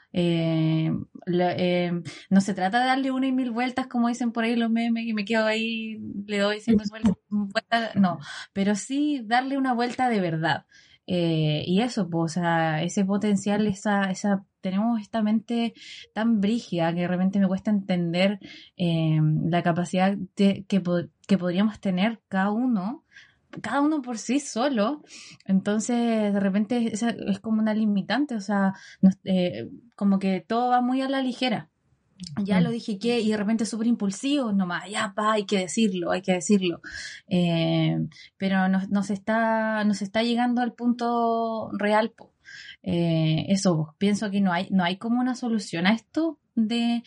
[2.31, 5.07] no se trata de darle una y mil vueltas, como dicen por ahí los memes,
[5.07, 6.85] y me quedo ahí, le doy cinco
[7.29, 8.19] vueltas, no,
[8.53, 10.64] pero sí darle una vuelta de verdad.
[11.07, 15.75] Y eso, pues, o sea, ese potencial, esa, esa tenemos esta mente
[16.13, 18.41] tan brígida que de repente me cuesta entender
[18.77, 23.05] eh, la capacidad que, que podríamos tener cada uno
[23.63, 25.03] cada uno por sí solo.
[25.45, 28.75] Entonces, de repente es, es como una limitante, o sea,
[29.25, 31.71] eh, como que todo va muy a la ligera.
[32.43, 35.59] Ya lo dije que, y de repente es súper impulsivo, nomás, ya, pa, hay que
[35.59, 36.81] decirlo, hay que decirlo.
[37.29, 37.99] Eh,
[38.39, 42.33] pero nos, nos, está, nos está llegando al punto real, po.
[42.83, 47.03] Eh, eso, pienso que no hay, no hay como una solución a esto de,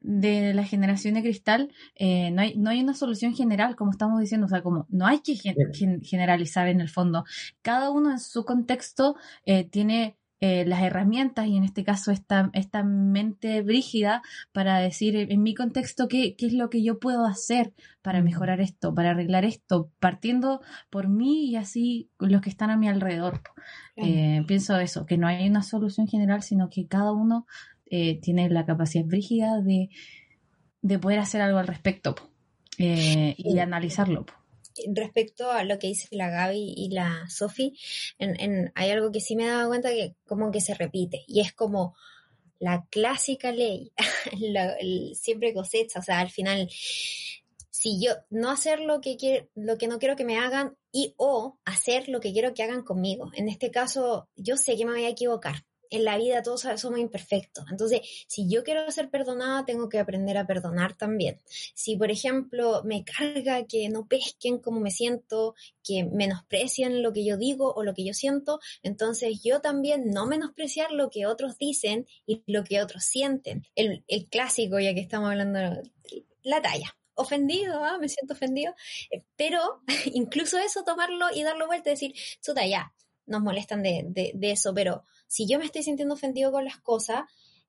[0.00, 1.72] de la generación de cristal.
[1.96, 5.06] Eh, no, hay, no hay una solución general, como estamos diciendo, o sea, como no
[5.06, 5.34] hay que
[6.02, 7.24] generalizar en el fondo.
[7.62, 9.16] Cada uno en su contexto
[9.70, 15.40] tiene eh, las herramientas y en este caso esta, esta mente brígida para decir en
[15.40, 17.72] mi contexto qué, qué es lo que yo puedo hacer
[18.02, 22.76] para mejorar esto, para arreglar esto, partiendo por mí y así los que están a
[22.76, 23.40] mi alrededor.
[23.94, 27.46] Eh, pienso eso, que no hay una solución general, sino que cada uno
[27.86, 29.90] eh, tiene la capacidad brígida de,
[30.80, 32.16] de poder hacer algo al respecto
[32.78, 34.26] y analizarlo
[34.94, 37.78] respecto a lo que dice la Gaby y la Sofi,
[38.18, 41.40] en, hay algo que sí me he dado cuenta que como que se repite y
[41.40, 41.94] es como
[42.58, 43.92] la clásica ley,
[45.14, 46.68] siempre cosecha, o sea, al final,
[47.70, 51.14] si yo no hacer lo que, quiero, lo que no quiero que me hagan y
[51.16, 53.32] o hacer lo que quiero que hagan conmigo.
[53.34, 56.98] En este caso, yo sé que me voy a equivocar, en la vida todos somos
[56.98, 57.64] imperfectos.
[57.70, 61.40] Entonces, si yo quiero ser perdonada, tengo que aprender a perdonar también.
[61.74, 67.24] Si, por ejemplo, me carga que no pesquen como me siento, que menosprecien lo que
[67.24, 71.58] yo digo o lo que yo siento, entonces yo también no menospreciar lo que otros
[71.58, 73.64] dicen y lo que otros sienten.
[73.74, 75.82] El, clásico, ya que estamos hablando,
[76.42, 77.98] la talla ofendido, ¿ah?
[77.98, 78.74] me siento ofendido,
[79.10, 82.92] eh, pero incluso eso, tomarlo y darlo vuelta y decir, chuta, ya,
[83.26, 84.04] nos molestan de,
[84.34, 87.22] de, eso, pero si yo me estoy sintiendo ofendido con las cosas,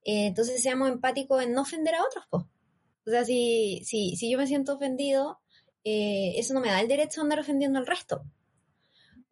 [0.04, 2.44] eh, entonces seamos empáticos en no ofender a otros, pues.
[3.06, 5.40] O sea, si, si, si yo me siento ofendido,
[5.84, 8.24] eh, eso no me da el derecho a andar ofendiendo al resto.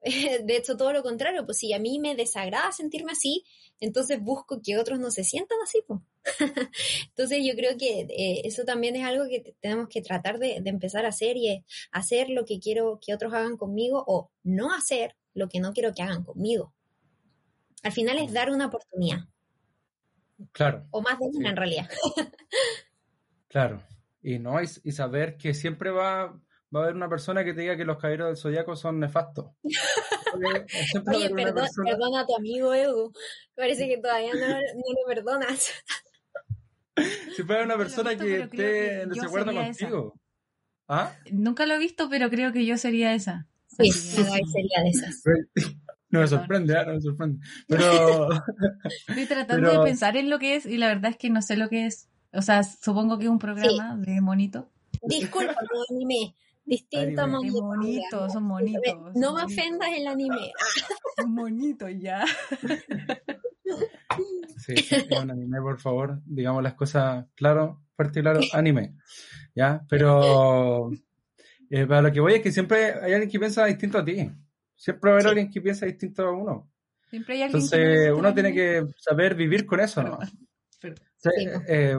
[0.44, 3.44] De hecho, todo lo contrario, pues si a mí me desagrada sentirme así,
[3.80, 6.00] entonces busco que otros no se sientan así, pues.
[7.10, 10.70] Entonces yo creo que eh, eso también es algo que tenemos que tratar de, de,
[10.70, 14.72] empezar a hacer y es hacer lo que quiero que otros hagan conmigo o no
[14.72, 16.74] hacer lo que no quiero que hagan conmigo.
[17.84, 19.28] Al final es dar una oportunidad.
[20.52, 20.88] Claro.
[20.92, 21.90] O más de una en realidad.
[23.48, 23.84] claro.
[24.22, 26.28] Y no, y, saber que siempre va,
[26.76, 29.52] va a haber una persona que te diga que los caballeros del zodiaco son nefastos.
[31.08, 33.12] Oye, perdona a tu amigo Edu.
[33.56, 35.72] Parece que todavía no, lo perdonas.
[37.36, 40.20] Si fuera una persona que esté en desacuerdo contigo.
[40.90, 41.16] ¿Ah?
[41.32, 43.48] Nunca lo he visto, pero creo que yo sería esa.
[43.78, 45.24] Sí, sería de esas.
[46.12, 46.86] No me sorprende, ¿eh?
[46.86, 47.40] no me sorprende.
[47.70, 48.28] Pero.
[49.08, 51.56] Estoy tratando de pensar en lo que es y la verdad es que no sé
[51.56, 52.10] lo que es.
[52.34, 54.70] O sea, supongo que es un programa de monito.
[55.04, 56.36] Disculpa, no anime.
[56.66, 57.64] Distinto a monito.
[57.64, 59.16] Monitos, son monitos.
[59.16, 60.52] No me ofendas el anime.
[61.28, 62.26] Monito ya.
[64.58, 66.22] Sí, es un anime, por favor.
[66.26, 68.96] Digamos las cosas claro, fuerte y claro, anime.
[69.56, 69.82] ¿Ya?
[69.90, 70.92] Pero
[71.72, 74.30] eh, para lo que voy es que siempre hay alguien que piensa distinto a ti.
[74.76, 76.70] Siempre va a haber alguien que piensa distinto a uno.
[77.10, 80.20] Siempre hay alguien Entonces, uno tiene que saber vivir con eso, ¿no?
[81.68, 81.98] Eh,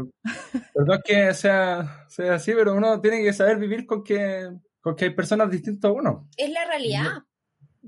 [0.75, 4.51] perdón que sea, sea así, pero uno tiene que saber vivir con que,
[4.81, 6.29] con que hay personas distintas a uno.
[6.37, 7.23] Es la realidad.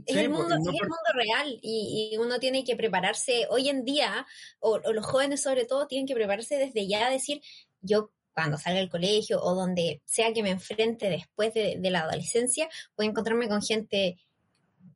[0.06, 4.26] es, el mundo, es el mundo real y, uno tiene que prepararse hoy en día,
[4.60, 7.42] o, o, los jóvenes sobre todo, tienen que prepararse desde ya a decir,
[7.82, 12.68] yo cuando salga del colegio o donde sea que me enfrente después de, la adolescencia,
[12.96, 14.18] voy a encontrarme con gente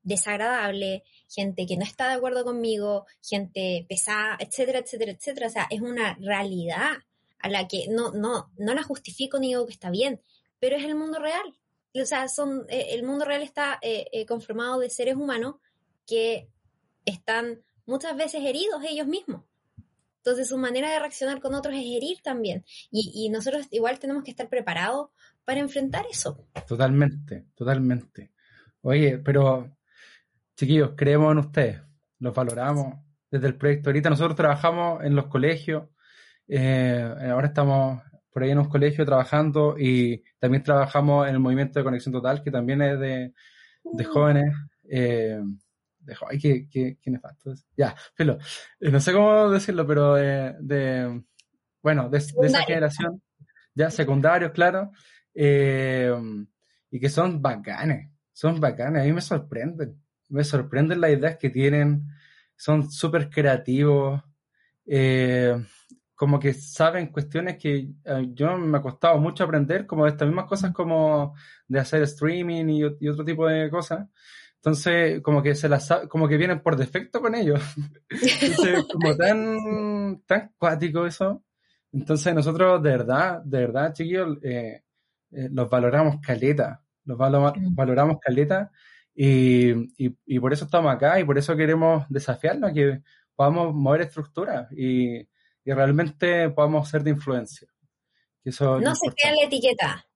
[0.02, 5.46] desagradable, gente que no está de acuerdo conmigo, gente pesada, etcétera, etcétera, etcétera.
[5.46, 6.96] O sea, es una realidad
[7.38, 10.20] a la que no, no, no la justifico ni digo que está bien,
[10.58, 11.54] pero es el mundo real.
[11.94, 15.56] O sea, son, eh, el mundo real está eh, eh, conformado de seres humanos
[16.06, 16.48] que
[17.04, 19.44] están muchas veces heridos ellos mismos.
[20.28, 22.62] Entonces su manera de reaccionar con otros es herir también.
[22.90, 25.08] Y, nosotros igual tenemos que estar preparados
[25.46, 26.46] para enfrentar eso.
[26.66, 28.32] Totalmente, totalmente.
[28.82, 29.74] Oye, pero
[30.54, 31.80] chiquillos, creemos en ustedes,
[32.18, 32.98] los valoramos
[33.30, 33.88] desde el proyecto.
[33.88, 35.84] Ahorita nosotros trabajamos en los colegios,
[36.46, 41.78] eh, ahora estamos por ahí en un colegio trabajando y también trabajamos en el movimiento
[41.78, 43.32] de Conexión Total, que también es de,
[43.82, 44.12] de uh.
[44.12, 44.54] jóvenes.
[44.90, 45.40] Eh,
[46.28, 47.54] ay, qué, qué, qué nefasto.
[47.76, 48.38] Ya, filo.
[48.80, 51.22] Eh, no sé cómo decirlo, pero de,
[51.82, 53.22] bueno, de, esa generación,
[53.74, 54.90] ya secundarios, claro,
[55.34, 56.12] eh,
[56.90, 61.50] y que son bacanes, son bacanes, a mí me sorprenden, me sorprenden las ideas que
[61.50, 62.08] tienen,
[62.56, 64.22] son súper creativos,
[64.86, 65.54] eh,
[66.14, 67.90] como que saben cuestiones que
[68.32, 71.36] yo me ha costado mucho aprender, como estas mismas cosas como
[71.68, 74.08] de hacer streaming y, y otro tipo de cosas.
[74.58, 77.60] Entonces, como que se las como que vienen por defecto con ellos.
[78.10, 81.44] Entonces, como tan, tan cuático eso.
[81.92, 84.82] Entonces, nosotros de verdad, de verdad, chiquillos, eh,
[85.30, 86.82] eh, los valoramos caleta.
[87.04, 88.70] Los valoramos caleta.
[89.14, 93.02] Y, y, por eso estamos acá y por eso queremos desafiarnos, que
[93.34, 97.66] podamos mover estructuras y, y realmente podamos ser de influencia.
[98.44, 100.06] Que eso no se quede en la etiqueta.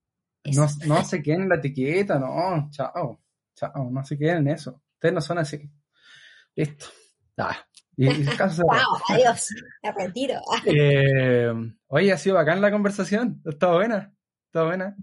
[0.45, 3.22] No, no se quede en la etiqueta, no, chao.
[3.55, 4.83] Chao, no se queden en eso.
[4.95, 5.71] Ustedes no son así.
[6.55, 6.87] Listo.
[7.39, 7.57] Ah,
[7.97, 9.49] y, adiós.
[9.83, 10.41] Me retiro.
[10.67, 11.53] Eh,
[11.89, 13.43] oye, ha sido bacán la conversación.
[13.45, 14.13] Está buena.
[14.47, 14.97] Está buena.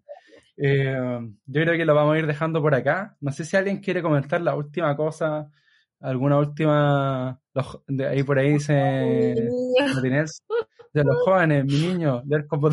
[0.57, 3.15] Eh, yo creo que lo vamos a ir dejando por acá.
[3.21, 5.49] No sé si alguien quiere comentar la última cosa,
[5.99, 7.39] alguna última.
[7.87, 8.73] de ahí por ahí dice
[10.93, 12.69] de los jóvenes, mi niño, leer como,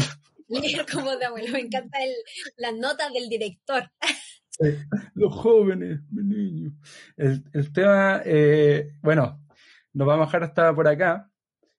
[0.49, 1.53] leer como de abuelo.
[1.53, 2.14] Me encanta el,
[2.57, 3.91] las notas del director.
[5.14, 6.72] los jóvenes, mi niño.
[7.16, 9.40] El, el tema, eh, bueno,
[9.92, 11.30] nos vamos a dejar hasta por acá.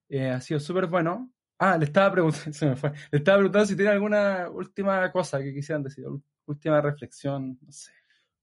[0.10, 1.32] Eh, ha sido súper bueno.
[1.60, 2.92] Ah, le estaba preguntando, se me fue.
[3.12, 6.06] Le estaba preguntando si tiene alguna última cosa que quisieran decir,
[6.46, 7.92] última reflexión, no sé,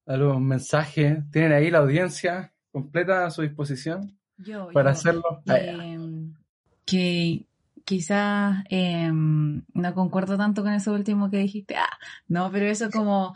[0.07, 1.25] algún mensaje.
[1.31, 4.19] Tienen ahí la audiencia completa a su disposición.
[4.37, 5.43] Yo, para yo, hacerlo.
[5.49, 5.99] Ah, eh,
[6.85, 7.47] que
[7.85, 11.77] quizás eh, no concuerdo tanto con eso último que dijiste.
[11.77, 13.35] Ah, no, pero eso como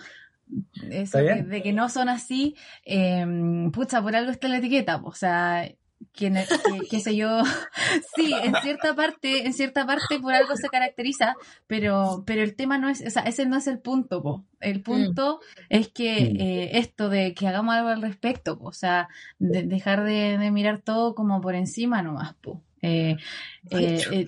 [0.91, 3.25] eso de que no son así, eh,
[3.73, 5.69] pucha, por algo está la etiqueta, o sea,
[6.13, 6.33] que-
[6.89, 7.43] qué sé yo,
[8.17, 11.35] sí, en cierta parte, en cierta parte por algo se caracteriza,
[11.67, 14.45] pero, pero el tema no es, o sea, ese no es el punto, po.
[14.61, 16.41] El punto es que Mm.
[16.41, 19.09] eh, esto de que hagamos algo al respecto, po, o sea,
[19.41, 22.63] de- dejar de, de mirar todo como por encima nomás, po.
[22.81, 23.17] Eh,
[23.71, 24.25] eh,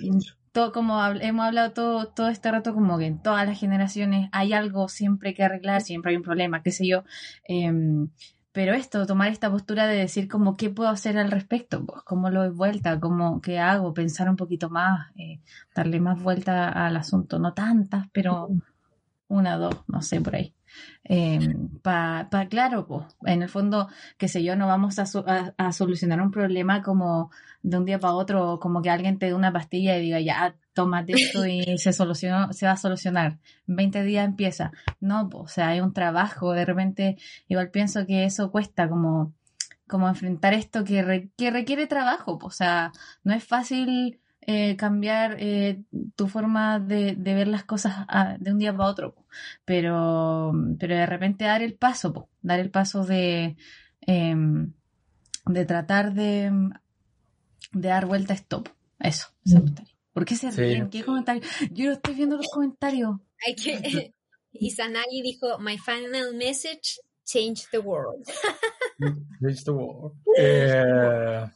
[0.53, 4.29] todo, como hab- hemos hablado todo, todo este rato, como que en todas las generaciones
[4.33, 7.05] hay algo siempre que arreglar, siempre hay un problema, qué sé yo.
[7.45, 8.09] Em,
[8.53, 12.31] pero esto, tomar esta postura de decir como qué puedo hacer al respecto, pues cómo
[12.31, 15.41] lo doy vuelta, cómo qué hago, pensar un poquito más, eh,
[15.75, 18.49] darle más vuelta al asunto, no tantas, pero
[19.29, 20.55] una, dos, no sé, por ahí.
[21.83, 25.73] Para, claro, pues, en el fondo, qué sé yo, no vamos a, so- a- a
[25.73, 27.31] solucionar un problema como
[27.63, 30.57] de un día para otro, como que alguien te dé una pastilla y diga, ya,
[30.73, 33.39] tómate esto y se solucionó, se va a solucionar.
[33.67, 34.73] En 20 días empieza.
[35.01, 37.17] No, po, o sea, hay un trabajo, de repente,
[37.49, 39.33] igual pienso que eso cuesta como,
[39.89, 42.93] como enfrentar esto que, re- que requiere trabajo, po, o sea,
[43.25, 45.83] no es fácil eh, cambiar eh,
[46.17, 49.27] tu forma de, de ver las cosas ah, de un día para otro, po.
[49.65, 53.57] pero, pero de repente dar el paso, po, dar el paso de,
[54.01, 54.73] em,
[55.47, 56.51] de tratar de,
[57.73, 58.71] de dar vuelta a esto, po.
[58.99, 59.29] eso.
[60.13, 60.61] ¿Por qué se Sí.
[60.61, 60.91] ríen?
[60.91, 61.47] ¿Qué comentarios?
[61.71, 63.17] Yo no estoy viendo los comentarios.
[63.47, 64.15] Hay que...
[64.53, 68.27] Izanagi dijo, my final message, change the world.
[69.41, 70.13] Change the world.
[70.37, 71.47] Eh,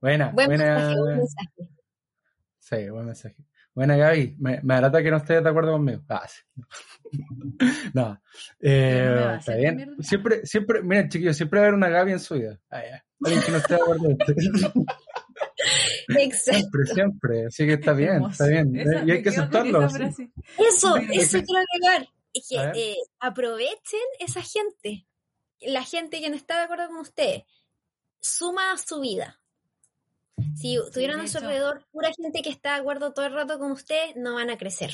[0.00, 0.64] buena, Buen buena.
[0.74, 1.75] mensaje, buen mensaje.
[2.68, 3.36] Sí, buen mensaje.
[3.72, 4.36] Buena, Gaby.
[4.40, 6.02] Me, me agrada que no estés de acuerdo conmigo.
[6.08, 6.42] Ah, sí.
[7.94, 8.20] no.
[8.58, 9.96] Eh, no está bien.
[10.00, 12.58] Siempre, siempre, miren, chiquillos, siempre va a haber una Gaby en su vida.
[12.70, 13.04] Ah, ya.
[13.22, 14.34] Alguien que no esté de acuerdo con usted.
[16.18, 16.58] Exacto.
[16.58, 17.46] Siempre, siempre.
[17.46, 18.32] Así que está bien, Hermoso.
[18.32, 18.76] está bien.
[18.76, 19.78] Esa- y hay que aceptarlo.
[19.84, 19.96] esa sí.
[19.98, 20.30] frase.
[20.58, 22.08] Eso, eso quiero agregar.
[22.34, 25.06] Es que eh, aprovechen esa gente.
[25.60, 27.42] La gente que no está de acuerdo con usted.
[28.20, 29.40] Suma a su vida.
[30.54, 33.58] Si tuvieran de a su alrededor pura gente que está de acuerdo todo el rato
[33.58, 34.90] con usted, no van a crecer.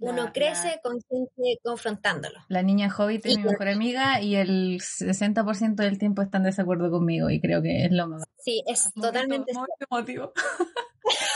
[0.00, 2.40] Uno La- crece la- con gente confrontándolo.
[2.48, 6.44] La niña Hobbit es Y mi mejor amiga y el 60% del tiempo está en
[6.44, 8.24] desacuerdo conmigo y creo que es lo más.
[8.38, 10.32] Sí, es totalmente Momento emotivo.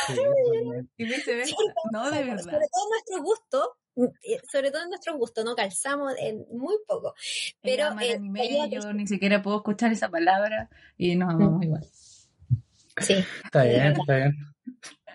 [0.08, 0.14] Sí.
[0.96, 1.54] Y viceversa.
[1.92, 2.42] No, de verdad.
[2.42, 3.76] Sobre todo en nuestro gusto,
[4.22, 7.14] eh, sobre todo en nuestro gusto, no calzamos en muy poco.
[7.60, 11.86] Pero eh, anime, yo ni siquiera puedo escuchar esa palabra y nos amamos igual.
[13.00, 14.36] Sí, Está bien, está bien.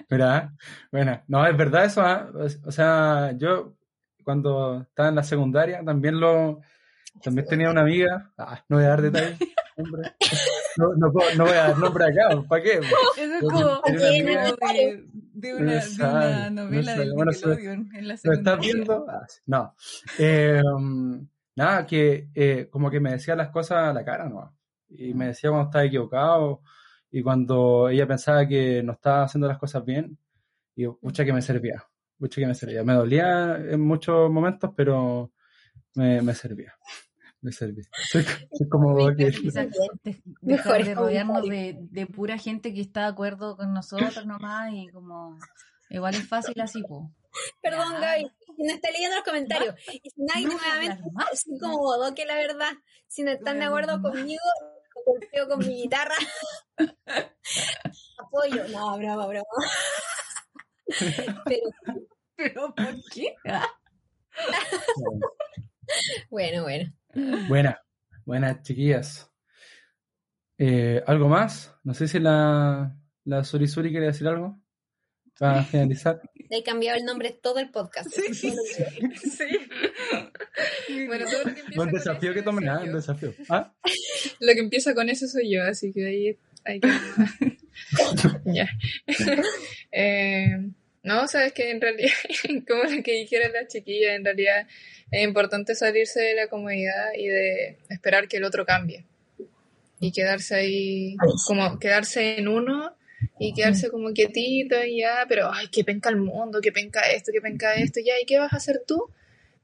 [0.09, 0.53] Mira,
[0.91, 2.29] bueno, no, es verdad eso, ¿ah?
[2.65, 3.75] O sea, yo
[4.23, 6.61] cuando estaba en la secundaria también lo,
[7.21, 9.39] también tenía una amiga, ah, no voy a dar detalles,
[9.77, 10.13] hombre.
[10.77, 12.79] No, no, puedo- no voy a dar nombre acá, ¿para qué?
[13.17, 15.03] Eso es como de,
[15.33, 17.31] de una, de novela no sé, del bueno,
[17.93, 18.59] en la ¿Lo estás secundaria.
[18.73, 19.05] viendo?
[19.09, 19.75] Ah, no.
[20.17, 20.61] Eh,
[21.55, 24.55] nada, que eh, como que me decía las cosas a la cara, ¿no?
[24.89, 26.61] Y me decía cuando estaba equivocado
[27.15, 30.17] y cuando ella pensaba que no estaba haciendo las cosas bien.
[30.75, 31.85] Y mucha que me servía,
[32.17, 32.83] mucha que me servía.
[32.83, 35.31] Me dolía en muchos momentos, pero
[35.93, 36.73] me, me servía.
[37.41, 37.85] Me servía.
[38.09, 39.31] Soy, soy como que-
[40.41, 44.87] dejar de rodearnos de, de pura gente que está de acuerdo con nosotros nomás y
[44.89, 45.37] como
[45.89, 47.11] igual es fácil así, po.
[47.61, 47.93] Perdón.
[48.01, 49.75] Gaby, si no está leyendo los comentarios.
[50.03, 51.31] Y si nadie No nuevamente más.
[51.33, 52.71] es incómodo, que la verdad,
[53.07, 54.41] si no están de acuerdo conmigo,
[55.05, 56.15] golpeo con mi guitarra.
[58.17, 58.67] Apoyo.
[58.69, 59.45] No, broma, broma.
[61.45, 61.69] Pero
[62.35, 63.35] ¿Pero por qué?
[66.29, 66.91] Bueno, bueno.
[67.47, 67.79] Buena,
[68.25, 69.29] buenas chiquillas.
[70.57, 71.75] Eh, ¿Algo más?
[71.83, 74.62] No sé si la, la Surisuri quiere decir algo
[75.43, 76.21] para finalizar.
[76.49, 78.09] He cambiado el nombre todo el podcast.
[78.31, 78.53] Sí.
[81.07, 83.33] Bueno, todo lo que empieza Un con desafío que tomen, ah, desafío.
[83.49, 83.73] ¿Ah?
[84.39, 86.89] Lo que empieza con eso soy yo, así que ahí hay que...
[88.45, 88.69] ya.
[89.91, 90.59] Eh,
[91.01, 92.13] no, sabes que en realidad,
[92.67, 94.67] como lo que dijera la chiquilla, en realidad
[95.11, 99.03] es importante salirse de la comodidad y de esperar que el otro cambie.
[99.99, 101.17] Y quedarse ahí,
[101.47, 102.95] como quedarse en uno
[103.39, 107.31] y quedarse como quietito y ya, pero ay, que penca el mundo, que penca esto,
[107.31, 109.09] que penca esto, ya, ¿y qué vas a hacer tú?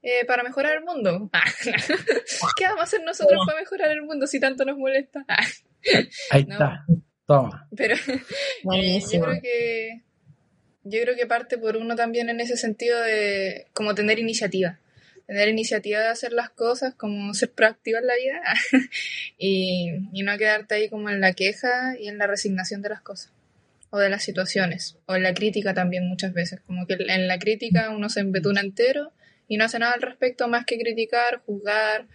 [0.02, 1.30] eh, para mejorar el mundo.
[2.56, 5.24] ¿Qué vamos a hacer nosotros para mejorar el mundo si tanto nos molesta?
[6.30, 6.52] Ahí No.
[6.54, 6.84] está.
[7.26, 7.68] Toma.
[7.76, 7.94] Pero
[8.74, 10.00] eh, yo creo que
[10.84, 14.78] yo creo que parte por uno también en ese sentido de como tener iniciativa.
[15.26, 18.40] tener iniciativa de hacer las cosas, como ser proactiva en la vida
[19.38, 23.02] y, y no quedarte ahí como en la queja y en la resignación de las
[23.02, 23.30] cosas
[23.90, 27.38] o de las situaciones, o en la crítica también muchas veces, como que en la
[27.38, 29.12] crítica uno se embetuna entero
[29.48, 32.06] y no hace nada al respecto más que criticar, juzgar,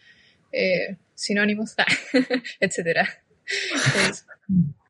[0.53, 1.75] eh, sinónimos,
[2.61, 3.07] etcétera.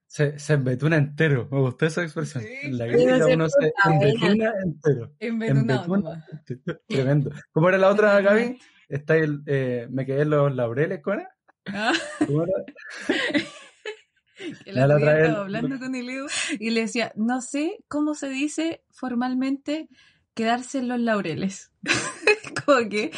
[0.05, 2.43] Se, se embetuna entero, me gustó esa expresión.
[2.45, 5.11] En la crítica uno se embetuna entero.
[5.19, 6.25] Embetuna,
[6.87, 7.31] Tremendo.
[7.51, 8.59] ¿Cómo era la otra, Gaby?
[8.87, 11.35] Está el, eh, me quedé en los laureles, ¿cómo era?
[11.65, 11.93] Ah.
[12.25, 12.53] ¿Cómo era?
[14.65, 19.89] El otro día estaba hablando con y le decía, no sé cómo se dice formalmente
[20.33, 21.71] quedarse en los laureles.
[22.65, 23.11] como que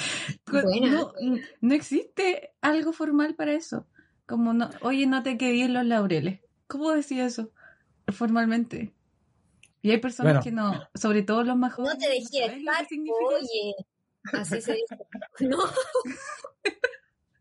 [0.52, 1.14] no,
[1.62, 3.88] no, existe algo formal para eso.
[4.26, 6.42] Como, no, oye, no te quedé en los laureles.
[6.68, 7.52] ¿Cómo decía eso
[8.10, 8.94] formalmente?
[9.82, 11.96] Y hay personas que no, sobre todo los más jóvenes.
[11.96, 13.74] No te dejé estar, oye.
[14.34, 14.98] Así se dice.
[15.40, 15.58] No.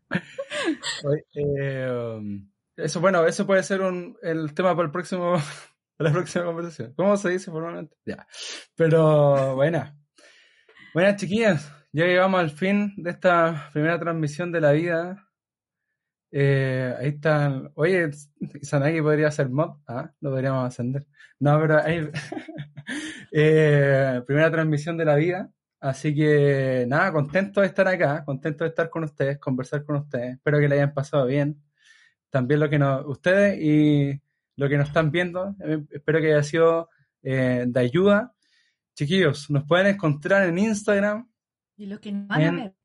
[1.03, 5.33] Oye, eh, um, eso, bueno, eso puede ser un, el tema para el próximo,
[5.97, 6.93] para la próxima conversación.
[6.95, 7.95] ¿Cómo se dice formalmente?
[8.05, 8.27] Ya.
[8.75, 9.97] Pero, buena.
[10.93, 15.27] Buenas chiquillas, ya llegamos al fin de esta primera transmisión de la vida.
[16.31, 17.71] Eh, ahí están.
[17.75, 18.11] Oye,
[18.61, 19.77] Sanagi podría ser mod.
[19.87, 21.05] Ah, lo podríamos ascender.
[21.39, 22.09] No, pero ahí.
[23.31, 25.51] eh, primera transmisión de la vida.
[25.79, 30.35] Así que nada, contento de estar acá, contento de estar con ustedes, conversar con ustedes.
[30.35, 31.61] Espero que le hayan pasado bien
[32.29, 34.21] también lo que nos, ustedes y
[34.55, 35.55] lo que nos están viendo.
[35.63, 36.89] Eh, espero que haya sido
[37.23, 38.33] eh, de ayuda.
[38.95, 41.29] Chiquillos, nos pueden encontrar en Instagram.
[41.77, 42.75] Y los que nos van a ver.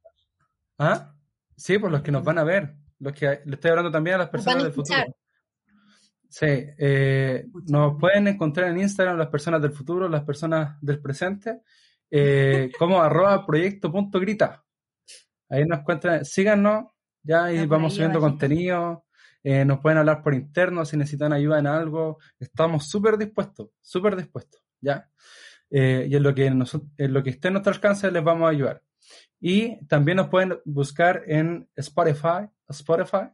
[0.78, 1.14] ¿Ah?
[1.56, 2.74] Sí, pues los que nos van a ver.
[2.98, 4.98] Los que le estoy hablando también a las personas del futuro.
[6.28, 11.60] Sí, eh, nos pueden encontrar en Instagram las personas del futuro, las personas del presente,
[12.78, 14.64] como arroba proyecto.grita.
[15.48, 16.84] Ahí nos encuentran, síganos,
[17.22, 19.04] ya ahí vamos subiendo contenido.
[19.44, 22.18] Eh, nos pueden hablar por interno si necesitan ayuda en algo.
[22.38, 25.10] Estamos súper dispuestos, súper dispuestos, ¿ya?
[25.70, 26.58] Eh, y en lo, que en
[27.12, 28.82] lo que esté en nuestro alcance les vamos a ayudar.
[29.40, 32.48] Y también nos pueden buscar en Spotify.
[32.68, 33.28] Spotify.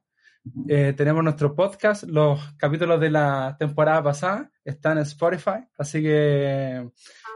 [0.69, 6.89] Eh, tenemos nuestro podcast, los capítulos de la temporada pasada están en Spotify, así que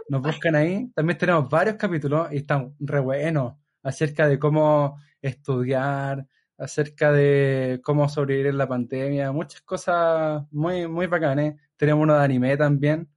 [0.09, 0.91] nos buscan ahí.
[0.95, 6.27] También tenemos varios capítulos y están re buenos acerca de cómo estudiar,
[6.63, 11.57] acerca de cómo sobrevivir en la pandemia, muchas cosas muy, muy bacanes.
[11.77, 13.09] Tenemos uno de anime también.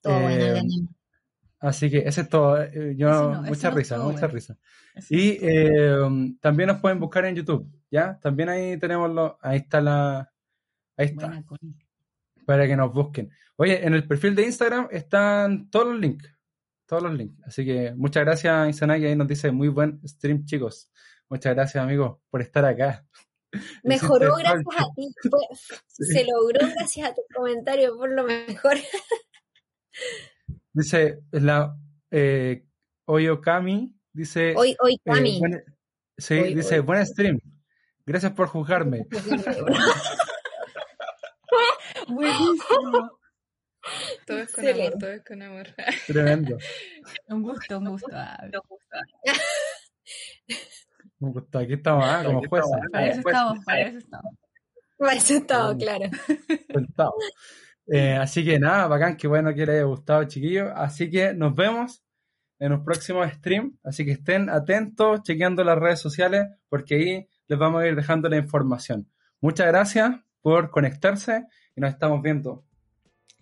[0.00, 0.88] Todo bueno de eh, anime.
[1.58, 2.60] Así que ese es todo.
[2.62, 4.58] Eh, yo, mucha risa, mucha risa.
[5.08, 5.96] Y eh,
[6.40, 8.18] también nos pueden buscar en YouTube, ¿ya?
[8.20, 10.30] También ahí tenemos lo, ahí está la,
[10.96, 11.42] ahí está.
[12.44, 13.30] para que nos busquen.
[13.56, 16.28] Oye, en el perfil de Instagram están todos los links,
[16.84, 17.40] todos los links.
[17.46, 20.90] Así que muchas gracias, Isanaki, ahí nos dice muy buen stream, chicos.
[21.32, 23.06] Muchas gracias, amigo, por estar acá.
[23.84, 25.14] Mejoró gracias a ti.
[25.88, 28.76] Se logró gracias a tu comentario, por lo mejor.
[30.74, 31.74] Dice la
[32.10, 32.66] eh,
[33.06, 34.52] Oyokami, dice.
[34.58, 35.40] Hoy, hoy, eh, Kami.
[36.18, 37.40] sí, dice, buen stream.
[38.04, 39.06] Gracias por juzgarme.
[42.08, 43.18] Buenísimo.
[44.26, 45.68] Todo es con amor, todo es con amor.
[46.06, 46.58] Tremendo.
[47.28, 48.08] Un gusto, un gusto.
[48.08, 48.98] Un gusto.
[51.54, 52.70] Aquí estamos, como jueces.
[52.90, 54.34] Para eso estamos, para eso estamos.
[54.98, 56.10] Para eso estamos, claro.
[57.86, 60.70] Eh, así que nada, bacán, que bueno que les haya gustado, chiquillos.
[60.74, 62.02] Así que nos vemos
[62.58, 63.76] en un próximo stream.
[63.82, 68.28] Así que estén atentos, chequeando las redes sociales, porque ahí les vamos a ir dejando
[68.28, 69.08] la información.
[69.40, 71.44] Muchas gracias por conectarse
[71.74, 72.64] y nos estamos viendo.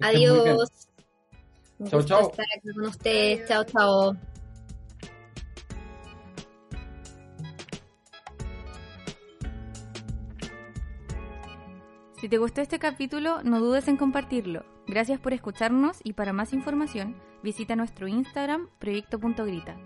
[0.00, 0.70] Adiós.
[1.84, 2.30] Chao, chao.
[2.30, 3.48] Estar aquí con ustedes.
[3.48, 4.29] Chao, chao.
[12.20, 14.66] Si te gustó este capítulo, no dudes en compartirlo.
[14.86, 19.78] Gracias por escucharnos y para más información, visita nuestro Instagram proyecto.grita.